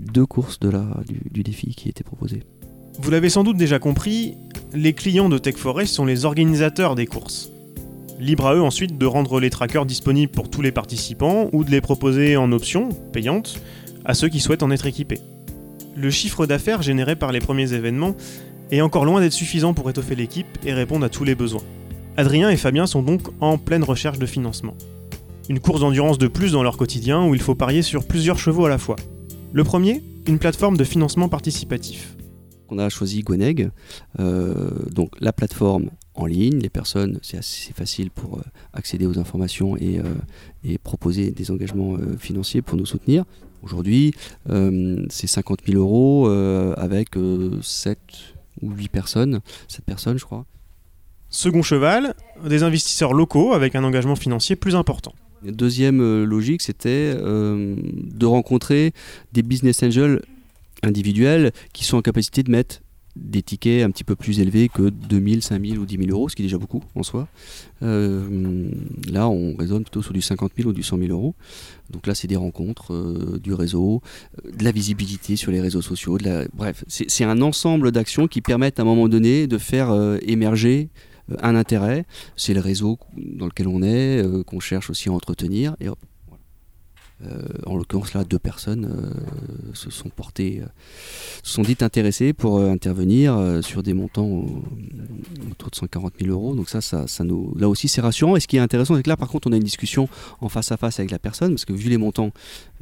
deux 0.00 0.24
courses 0.24 0.58
la, 0.62 0.86
du, 1.30 1.42
défi 1.42 1.74
qui 1.74 1.90
était 1.90 2.04
proposé. 2.04 2.42
Vous 2.98 3.10
l'avez 3.10 3.28
sans 3.28 3.44
doute 3.44 3.58
déjà 3.58 3.78
compris, 3.78 4.34
les 4.72 4.94
clients 4.94 5.28
de 5.28 5.36
Tech 5.36 5.56
Forest 5.56 5.94
sont 5.94 6.06
les 6.06 6.24
organisateurs 6.24 6.94
des 6.94 7.06
courses. 7.06 7.50
Libre 8.18 8.46
à 8.46 8.54
eux 8.54 8.62
ensuite 8.62 8.96
de 8.96 9.04
rendre 9.04 9.38
les 9.38 9.50
trackers 9.50 9.84
disponibles 9.84 10.32
pour 10.32 10.48
tous 10.48 10.62
les 10.62 10.72
participants 10.72 11.50
ou 11.52 11.62
de 11.62 11.70
les 11.70 11.82
proposer 11.82 12.38
en 12.38 12.50
option, 12.52 12.88
payante, 13.12 13.60
à 14.06 14.14
ceux 14.14 14.30
qui 14.30 14.40
souhaitent 14.40 14.62
en 14.62 14.70
être 14.70 14.86
équipés 14.86 15.20
le 15.96 16.10
chiffre 16.10 16.46
d'affaires 16.46 16.82
généré 16.82 17.16
par 17.16 17.32
les 17.32 17.40
premiers 17.40 17.72
événements 17.72 18.14
est 18.70 18.80
encore 18.80 19.04
loin 19.04 19.20
d'être 19.20 19.32
suffisant 19.32 19.74
pour 19.74 19.88
étoffer 19.88 20.14
l'équipe 20.14 20.58
et 20.64 20.72
répondre 20.72 21.04
à 21.04 21.08
tous 21.08 21.24
les 21.24 21.34
besoins. 21.34 21.62
Adrien 22.16 22.50
et 22.50 22.56
Fabien 22.56 22.86
sont 22.86 23.02
donc 23.02 23.22
en 23.40 23.58
pleine 23.58 23.84
recherche 23.84 24.18
de 24.18 24.26
financement. 24.26 24.74
Une 25.48 25.60
course 25.60 25.80
d'endurance 25.80 26.18
de 26.18 26.28
plus 26.28 26.52
dans 26.52 26.62
leur 26.62 26.76
quotidien 26.76 27.26
où 27.26 27.34
il 27.34 27.40
faut 27.40 27.54
parier 27.54 27.82
sur 27.82 28.06
plusieurs 28.06 28.38
chevaux 28.38 28.66
à 28.66 28.68
la 28.68 28.78
fois. 28.78 28.96
Le 29.52 29.64
premier, 29.64 30.02
une 30.26 30.38
plateforme 30.38 30.76
de 30.76 30.84
financement 30.84 31.28
participatif. 31.28 32.16
On 32.68 32.78
a 32.78 32.88
choisi 32.88 33.22
Gweneg, 33.22 33.70
euh, 34.18 34.70
donc 34.90 35.10
la 35.20 35.32
plateforme 35.32 35.90
en 36.16 36.26
ligne, 36.26 36.58
les 36.58 36.70
personnes, 36.70 37.18
c'est 37.22 37.36
assez 37.36 37.72
facile 37.72 38.10
pour 38.10 38.38
euh, 38.38 38.42
accéder 38.72 39.06
aux 39.06 39.18
informations 39.18 39.76
et, 39.76 39.98
euh, 39.98 40.76
proposer 40.82 41.30
des 41.30 41.50
engagements 41.50 41.96
financiers 42.18 42.60
pour 42.60 42.76
nous 42.76 42.86
soutenir. 42.86 43.24
Aujourd'hui, 43.66 44.12
euh, 44.48 45.04
c'est 45.08 45.26
50 45.26 45.60
000 45.66 45.80
euros 45.80 46.28
euh, 46.28 46.72
avec 46.76 47.10
7 47.62 47.98
euh, 47.98 48.66
ou 48.66 48.70
8 48.70 48.88
personnes, 48.88 49.40
7 49.66 49.84
personnes 49.84 50.18
je 50.18 50.24
crois. 50.24 50.46
Second 51.30 51.62
cheval, 51.62 52.14
des 52.48 52.62
investisseurs 52.62 53.12
locaux 53.12 53.52
avec 53.52 53.74
un 53.74 53.82
engagement 53.82 54.14
financier 54.14 54.54
plus 54.54 54.76
important. 54.76 55.14
deuxième 55.42 56.22
logique, 56.22 56.62
c'était 56.62 57.14
de 57.14 58.26
rencontrer 58.26 58.92
des 59.32 59.42
business 59.42 59.82
angels 59.82 60.22
individuels 60.84 61.50
qui 61.72 61.84
sont 61.84 61.96
en 61.96 62.02
capacité 62.02 62.44
de 62.44 62.50
mettre 62.52 62.80
des 63.16 63.42
tickets 63.42 63.82
un 63.82 63.90
petit 63.90 64.04
peu 64.04 64.14
plus 64.14 64.40
élevés 64.40 64.68
que 64.68 64.90
2000, 64.90 65.42
5000 65.42 65.78
ou 65.78 65.86
10 65.86 65.96
000 65.96 66.10
euros, 66.10 66.28
ce 66.28 66.36
qui 66.36 66.42
est 66.42 66.44
déjà 66.44 66.58
beaucoup 66.58 66.82
en 66.94 67.02
soi. 67.02 67.28
Euh, 67.82 68.70
là, 69.10 69.28
on 69.28 69.56
raisonne 69.56 69.82
plutôt 69.82 70.02
sur 70.02 70.12
du 70.12 70.20
50 70.20 70.52
000 70.56 70.68
ou 70.68 70.72
du 70.72 70.82
100 70.82 70.98
000 70.98 71.10
euros. 71.10 71.34
Donc 71.90 72.06
là, 72.06 72.14
c'est 72.14 72.28
des 72.28 72.36
rencontres, 72.36 72.92
euh, 72.92 73.40
du 73.42 73.54
réseau, 73.54 74.02
euh, 74.44 74.50
de 74.56 74.64
la 74.64 74.70
visibilité 74.70 75.36
sur 75.36 75.50
les 75.50 75.60
réseaux 75.60 75.82
sociaux. 75.82 76.18
Bref, 76.54 76.84
c'est 76.88 77.24
un 77.24 77.40
ensemble 77.42 77.90
d'actions 77.92 78.28
qui 78.28 78.40
permettent 78.40 78.78
à 78.78 78.82
un 78.82 78.86
moment 78.86 79.08
donné 79.08 79.46
de 79.46 79.58
faire 79.58 79.94
émerger 80.22 80.90
un 81.42 81.54
intérêt. 81.54 82.04
C'est 82.36 82.54
le 82.54 82.60
réseau 82.60 82.98
dans 83.16 83.46
lequel 83.46 83.68
on 83.68 83.82
est, 83.82 84.22
qu'on 84.44 84.60
cherche 84.60 84.90
aussi 84.90 85.08
à 85.08 85.12
entretenir. 85.12 85.76
Et 85.80 85.88
euh, 85.88 85.92
en 87.64 87.76
l'occurrence 87.76 88.12
là, 88.12 88.24
deux 88.24 88.38
personnes 88.38 88.84
euh, 88.84 89.74
se 89.74 89.90
sont 89.90 90.10
portées, 90.10 90.60
euh, 90.62 90.66
se 91.42 91.54
sont 91.54 91.62
dites 91.62 91.82
intéressées 91.82 92.34
pour 92.34 92.60
intervenir 92.60 93.38
sur 93.62 93.82
des 93.82 93.94
montants 93.94 94.44
autour 95.50 95.70
de 95.70 95.76
140 95.76 96.12
000 96.20 96.30
euros. 96.30 96.54
Donc 96.54 96.68
ça, 96.68 96.80
ça, 96.80 97.24
nous, 97.24 97.54
là 97.56 97.68
aussi, 97.68 97.88
c'est 97.88 98.02
rassurant. 98.02 98.36
Et 98.36 98.40
ce 98.40 98.46
qui 98.46 98.58
est 98.58 98.60
intéressant, 98.60 98.96
c'est 98.96 99.02
que 99.02 99.08
là, 99.08 99.16
par 99.16 99.28
contre, 99.28 99.48
on 99.48 99.52
a 99.52 99.56
une 99.56 99.62
discussion 99.62 100.08
en 100.40 100.48
face 100.48 100.72
à 100.72 100.76
face 100.76 100.98
avec 101.00 101.10
la 101.10 101.18
personne, 101.18 101.52
parce 101.52 101.64
que 101.64 101.72
vu 101.72 101.88
les 101.88 101.96
montants, 101.96 102.32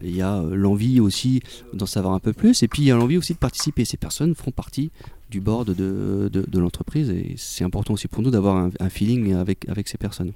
il 0.03 0.17
y 0.17 0.23
a 0.23 0.43
l'envie 0.43 1.01
aussi 1.01 1.41
d'en 1.73 1.87
savoir 1.87 2.15
un 2.15 2.21
peu 2.21 2.33
plus, 2.33 2.63
et 2.63 2.69
puis 2.69 2.83
il 2.83 2.87
y 2.87 2.91
a 2.91 2.97
l'envie 2.97 3.19
aussi 3.19 3.35
de 3.35 3.39
participer. 3.39 3.85
Ces 3.85 3.97
personnes 3.97 4.35
feront 4.35 4.51
partie 4.51 4.91
du 5.31 5.41
board 5.41 5.75
de, 5.75 6.29
de, 6.29 6.59
l'entreprise, 6.59 7.11
et 7.11 7.35
c'est 7.37 7.65
important 7.65 7.95
aussi 7.95 8.09
pour 8.09 8.23
nous 8.23 8.31
d'avoir 8.31 8.57
un, 8.57 8.71
un 8.79 8.89
feeling 8.89 9.35
avec, 9.35 9.69
avec 9.69 9.89
ces 9.89 9.99
personnes. 9.99 10.33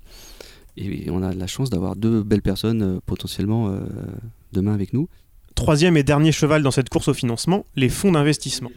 Et 0.79 1.11
on 1.11 1.23
a 1.23 1.35
la 1.35 1.47
chance 1.47 1.71
d'avoir 1.71 1.97
deux 1.97 2.23
belles 2.23 2.43
personnes 2.43 2.83
euh, 2.83 3.01
potentiellement 3.05 3.69
euh, 3.69 3.81
demain 4.53 4.73
avec 4.73 4.93
nous. 4.93 5.09
Troisième 5.55 5.97
et 5.97 6.05
dernier 6.05 6.31
cheval 6.31 6.63
dans 6.63 6.71
cette 6.71 6.89
course 6.89 7.09
au 7.09 7.15
financement, 7.15 7.65
les 7.75 7.89
fonds 7.89 8.13
d'investissement. 8.13 8.71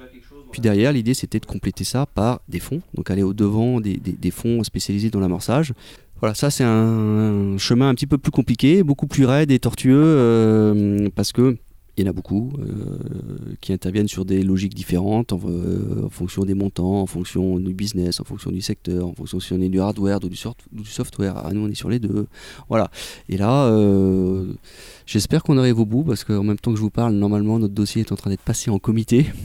Puis 0.51 0.61
derrière, 0.61 0.91
l'idée 0.91 1.13
c'était 1.13 1.39
de 1.39 1.45
compléter 1.45 1.83
ça 1.83 2.07
par 2.07 2.41
des 2.49 2.59
fonds, 2.59 2.81
donc 2.95 3.09
aller 3.11 3.23
au-devant 3.23 3.79
des, 3.79 3.97
des, 3.97 4.31
fonds 4.31 4.63
spécialisés 4.63 5.09
dans 5.09 5.19
l'amorçage. 5.19 5.73
Voilà, 6.19 6.35
ça 6.35 6.49
c'est 6.49 6.63
un, 6.63 7.57
chemin 7.57 7.87
un 7.87 7.95
petit 7.95 8.07
peu 8.07 8.17
plus 8.17 8.31
compliqué, 8.31 8.83
beaucoup 8.83 9.07
plus 9.07 9.25
raide 9.25 9.51
et 9.51 9.59
tortueux, 9.59 9.93
euh, 9.95 11.09
parce 11.15 11.31
que 11.31 11.57
il 11.97 12.05
y 12.05 12.07
en 12.07 12.09
a 12.09 12.13
beaucoup 12.13 12.53
euh, 12.59 13.55
qui 13.59 13.73
interviennent 13.73 14.07
sur 14.07 14.23
des 14.23 14.43
logiques 14.43 14.73
différentes 14.73 15.33
euh, 15.33 16.05
en, 16.05 16.09
fonction 16.09 16.45
des 16.45 16.53
montants, 16.53 17.01
en 17.01 17.05
fonction 17.05 17.59
du 17.59 17.73
business, 17.73 18.21
en 18.21 18.23
fonction 18.23 18.49
du 18.49 18.61
secteur, 18.61 19.07
en 19.07 19.13
fonction 19.13 19.39
si 19.39 19.51
on 19.53 19.61
est 19.61 19.69
du 19.69 19.79
hardware 19.81 20.19
ou 20.23 20.29
du, 20.29 20.37
du 20.71 20.89
software. 20.89 21.35
Ah, 21.37 21.51
nous, 21.53 21.65
on 21.65 21.69
est 21.69 21.75
sur 21.75 21.89
les 21.89 21.99
deux. 21.99 22.27
Voilà. 22.69 22.89
Et 23.27 23.37
là, 23.37 23.65
euh, 23.65 24.53
j'espère 25.05 25.43
qu'on 25.43 25.57
arrive 25.57 25.79
au 25.79 25.85
bout 25.85 26.03
parce 26.03 26.23
qu'en 26.23 26.43
même 26.43 26.57
temps 26.57 26.71
que 26.71 26.77
je 26.77 26.81
vous 26.81 26.89
parle, 26.89 27.13
normalement, 27.13 27.59
notre 27.59 27.73
dossier 27.73 28.01
est 28.01 28.11
en 28.11 28.15
train 28.15 28.29
d'être 28.29 28.41
passé 28.41 28.71
en 28.71 28.79
comité. 28.79 29.25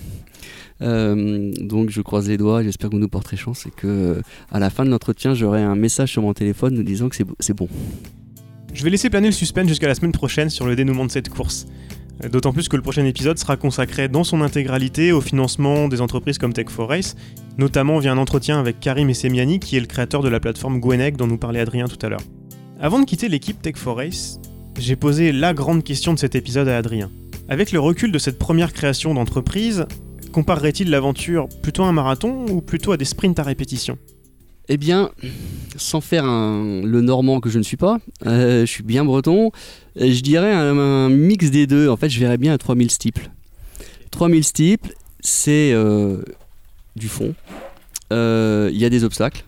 donc 0.81 1.89
je 1.89 2.03
croise 2.03 2.29
les 2.29 2.37
doigts, 2.37 2.63
j'espère 2.63 2.91
que 2.91 2.97
vous 2.97 3.01
nous 3.01 3.09
porterez 3.09 3.39
chance 3.39 3.65
et 3.65 3.71
que 3.71 4.21
à 4.53 4.61
la 4.61 4.69
fin 4.69 4.85
de 4.85 4.91
l'entretien, 4.91 5.33
j'aurai 5.33 5.63
un 5.63 5.75
message 5.75 6.13
sur 6.13 6.21
mon 6.21 6.35
téléphone 6.35 6.75
nous 6.75 6.83
disant 6.83 7.09
que 7.09 7.17
c'est 7.41 7.55
bon. 7.55 7.69
Je 8.75 8.85
vais 8.85 8.91
laisser 8.91 9.09
planer 9.09 9.29
le 9.29 9.33
suspense 9.33 9.69
jusqu'à 9.69 9.89
la 9.89 9.95
semaine 9.95 10.13
prochaine 10.13 10.51
sur 10.51 10.67
le 10.67 10.77
dénouement 10.77 11.07
de 11.07 11.11
cette 11.11 11.31
course. 11.31 11.67
D'autant 12.31 12.53
plus 12.53 12.69
que 12.69 12.77
le 12.77 12.83
prochain 12.83 13.05
épisode 13.05 13.39
sera 13.39 13.57
consacré 13.57 14.09
dans 14.09 14.25
son 14.25 14.41
intégralité 14.41 15.13
au 15.13 15.21
financement 15.21 15.87
des 15.87 16.01
entreprises 16.01 16.39
comme 16.39 16.53
Tech4Race, 16.53 17.15
notamment 17.59 17.99
via 17.99 18.13
un 18.13 18.19
entretien 18.19 18.59
avec 18.59 18.81
Karim 18.81 19.11
Essemiani, 19.11 19.61
qui 19.61 19.77
est 19.77 19.81
le 19.81 19.87
créateur 19.87 20.23
de 20.23 20.29
la 20.29 20.41
plateforme 20.41 20.81
Gwenec 20.81 21.17
dont 21.17 21.27
nous 21.27 21.37
parlait 21.37 21.61
Adrien 21.61 21.87
tout 21.87 22.05
à 22.05 22.09
l'heure. 22.09 22.23
Avant 22.81 23.01
de 23.01 23.05
quitter 23.05 23.29
l'équipe 23.29 23.63
Tech4Race, 23.63 24.39
j'ai 24.79 24.97
posé 24.97 25.33
la 25.33 25.53
grande 25.53 25.85
question 25.85 26.15
de 26.15 26.19
cet 26.19 26.35
épisode 26.35 26.69
à 26.69 26.79
Adrien. 26.79 27.11
Avec 27.49 27.71
le 27.71 27.81
recul 27.81 28.13
de 28.13 28.19
cette 28.19 28.39
première 28.39 28.73
création 28.73 29.15
d'entreprise, 29.15 29.87
comparerait-il 30.33 30.91
l'aventure 30.91 31.49
plutôt 31.63 31.85
à 31.85 31.89
un 31.89 31.93
marathon 31.93 32.47
ou 32.51 32.61
plutôt 32.61 32.93
à 32.93 32.97
des 32.97 33.05
sprints 33.05 33.39
à 33.39 33.43
répétition? 33.43 33.99
Eh 34.69 34.77
bien, 34.77 35.11
sans 35.77 36.01
faire 36.01 36.25
le 36.25 37.01
normand 37.01 37.41
que 37.41 37.51
je 37.51 37.59
ne 37.59 37.63
suis 37.63 37.77
pas, 37.77 37.99
euh, 38.27 38.63
je 38.63 38.71
suis 38.71 38.83
bien 38.83 39.05
breton, 39.05 39.53
je 39.97 40.21
dirais 40.21 40.53
un, 40.53 41.09
mix 41.09 41.51
des 41.51 41.67
deux. 41.67 41.89
En 41.89 41.97
fait, 41.97 42.09
je 42.09 42.19
verrais 42.19 42.39
bien 42.39 42.53
à 42.53 42.59
3000 42.59 42.91
steeples. 42.91 43.31
3000 44.11 44.45
steeples, 44.45 44.95
c'est 45.21 45.73
euh, 45.73 46.23
du 46.97 47.09
fond. 47.09 47.35
Euh, 48.13 48.71
il 48.73 48.79
y 48.79 48.85
a 48.85 48.91
des 48.91 49.05
obstacles. 49.05 49.45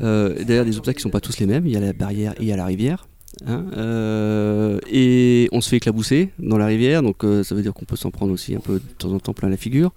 D'ailleurs, 0.00 0.64
des 0.64 0.78
obstacles 0.78 0.98
qui 0.98 1.06
ne 1.06 1.10
sont 1.10 1.10
pas 1.10 1.20
tous 1.20 1.38
les 1.38 1.46
mêmes. 1.46 1.66
Il 1.66 1.72
y 1.72 1.76
a 1.76 1.80
la 1.80 1.92
barrière 1.92 2.32
et 2.38 2.42
il 2.42 2.48
y 2.48 2.52
a 2.52 2.56
la 2.56 2.64
rivière. 2.64 3.06
Hein, 3.46 3.64
euh, 3.76 4.78
et 4.90 5.48
on 5.52 5.60
se 5.60 5.68
fait 5.68 5.76
éclabousser 5.76 6.30
dans 6.38 6.58
la 6.58 6.66
rivière, 6.66 7.02
donc 7.02 7.24
euh, 7.24 7.44
ça 7.44 7.54
veut 7.54 7.62
dire 7.62 7.72
qu'on 7.72 7.84
peut 7.84 7.96
s'en 7.96 8.10
prendre 8.10 8.32
aussi 8.32 8.54
un 8.54 8.60
peu 8.60 8.74
de 8.74 8.92
temps 8.98 9.12
en 9.12 9.20
temps 9.20 9.32
plein 9.32 9.48
la 9.48 9.56
figure. 9.56 9.92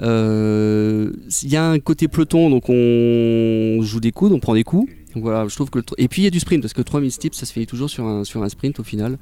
Euh, 0.00 0.95
Il 1.42 1.48
y 1.48 1.56
a 1.56 1.68
un 1.68 1.78
côté 1.78 2.08
peloton, 2.08 2.50
donc 2.50 2.68
on 2.68 3.82
joue 3.82 4.00
des 4.00 4.12
coups, 4.12 4.32
on 4.32 4.38
prend 4.38 4.54
des 4.54 4.64
coups. 4.64 4.90
Donc 5.14 5.22
voilà, 5.22 5.48
je 5.48 5.54
trouve 5.54 5.70
que 5.70 5.78
et 5.96 6.08
puis 6.08 6.22
il 6.22 6.24
y 6.24 6.28
a 6.28 6.30
du 6.30 6.40
sprint 6.40 6.60
parce 6.60 6.74
que 6.74 6.82
3000 6.82 7.10
steps 7.10 7.38
ça 7.38 7.46
se 7.46 7.52
finit 7.52 7.66
toujours 7.66 7.88
sur 7.88 8.04
un, 8.04 8.24
sur 8.24 8.42
un 8.42 8.48
sprint 8.48 8.78
au 8.80 8.84
final. 8.84 9.18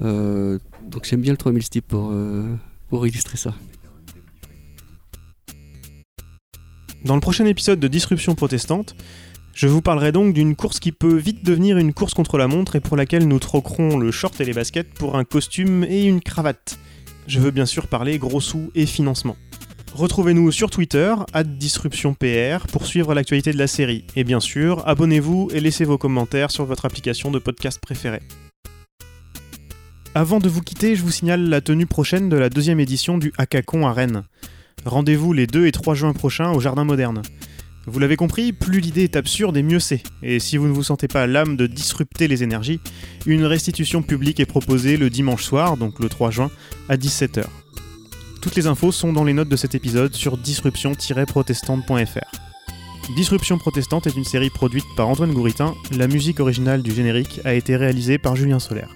Euh, 0.00 0.58
donc 0.90 1.06
j'aime 1.06 1.22
bien 1.22 1.32
le 1.32 1.38
3000 1.38 1.62
steps 1.62 1.86
pour, 1.88 2.10
euh, 2.12 2.44
pour 2.88 3.06
illustrer 3.06 3.38
ça. 3.38 3.54
Dans 7.04 7.14
le 7.14 7.20
prochain 7.22 7.46
épisode 7.46 7.80
de 7.80 7.88
Disruption 7.88 8.34
protestante, 8.34 8.94
je 9.54 9.66
vous 9.66 9.80
parlerai 9.80 10.12
donc 10.12 10.34
d'une 10.34 10.54
course 10.54 10.78
qui 10.78 10.92
peut 10.92 11.16
vite 11.16 11.44
devenir 11.44 11.78
une 11.78 11.94
course 11.94 12.12
contre 12.12 12.36
la 12.36 12.46
montre 12.46 12.76
et 12.76 12.80
pour 12.80 12.96
laquelle 12.96 13.26
nous 13.26 13.38
troquerons 13.38 13.96
le 13.98 14.10
short 14.10 14.38
et 14.40 14.44
les 14.44 14.52
baskets 14.52 14.92
pour 14.92 15.16
un 15.16 15.24
costume 15.24 15.84
et 15.84 16.04
une 16.04 16.20
cravate. 16.20 16.78
Je 17.26 17.40
veux 17.40 17.50
bien 17.50 17.66
sûr 17.66 17.86
parler 17.86 18.18
gros 18.18 18.40
sous 18.40 18.70
et 18.74 18.84
financement. 18.84 19.36
Retrouvez-nous 19.94 20.52
sur 20.52 20.70
Twitter, 20.70 21.14
disruptionpr, 21.44 22.66
pour 22.70 22.86
suivre 22.86 23.12
l'actualité 23.12 23.52
de 23.52 23.58
la 23.58 23.66
série. 23.66 24.04
Et 24.14 24.24
bien 24.24 24.40
sûr, 24.40 24.86
abonnez-vous 24.86 25.48
et 25.52 25.60
laissez 25.60 25.84
vos 25.84 25.98
commentaires 25.98 26.50
sur 26.50 26.64
votre 26.64 26.84
application 26.84 27.30
de 27.30 27.38
podcast 27.38 27.80
préférée. 27.80 28.22
Avant 30.14 30.38
de 30.38 30.48
vous 30.48 30.62
quitter, 30.62 30.96
je 30.96 31.02
vous 31.02 31.10
signale 31.10 31.48
la 31.48 31.60
tenue 31.60 31.86
prochaine 31.86 32.28
de 32.28 32.36
la 32.36 32.50
deuxième 32.50 32.80
édition 32.80 33.18
du 33.18 33.32
Hackathon 33.36 33.86
à 33.86 33.92
Rennes. 33.92 34.22
Rendez-vous 34.84 35.32
les 35.32 35.46
2 35.46 35.66
et 35.66 35.72
3 35.72 35.94
juin 35.94 36.12
prochains 36.12 36.52
au 36.52 36.60
Jardin 36.60 36.84
Moderne. 36.84 37.22
Vous 37.86 37.98
l'avez 37.98 38.16
compris, 38.16 38.52
plus 38.52 38.80
l'idée 38.80 39.04
est 39.04 39.16
absurde 39.16 39.56
et 39.56 39.62
mieux 39.62 39.80
c'est. 39.80 40.02
Et 40.22 40.38
si 40.38 40.56
vous 40.56 40.66
ne 40.66 40.72
vous 40.72 40.82
sentez 40.84 41.08
pas 41.08 41.26
l'âme 41.26 41.56
de 41.56 41.66
disrupter 41.66 42.28
les 42.28 42.42
énergies, 42.42 42.80
une 43.26 43.44
restitution 43.44 44.02
publique 44.02 44.40
est 44.40 44.46
proposée 44.46 44.96
le 44.96 45.10
dimanche 45.10 45.44
soir, 45.44 45.76
donc 45.76 45.98
le 45.98 46.08
3 46.08 46.30
juin, 46.30 46.50
à 46.88 46.96
17h. 46.96 47.44
Toutes 48.40 48.56
les 48.56 48.66
infos 48.66 48.90
sont 48.90 49.12
dans 49.12 49.24
les 49.24 49.34
notes 49.34 49.50
de 49.50 49.56
cet 49.56 49.74
épisode 49.74 50.14
sur 50.14 50.38
disruption-protestante.fr. 50.38 52.40
Disruption 53.14 53.58
protestante 53.58 54.06
est 54.06 54.16
une 54.16 54.24
série 54.24 54.50
produite 54.50 54.84
par 54.96 55.08
Antoine 55.08 55.32
Gouritin, 55.32 55.74
la 55.96 56.06
musique 56.06 56.40
originale 56.40 56.82
du 56.82 56.92
générique 56.92 57.40
a 57.44 57.54
été 57.54 57.76
réalisée 57.76 58.18
par 58.18 58.36
Julien 58.36 58.58
Solaire. 58.58 58.94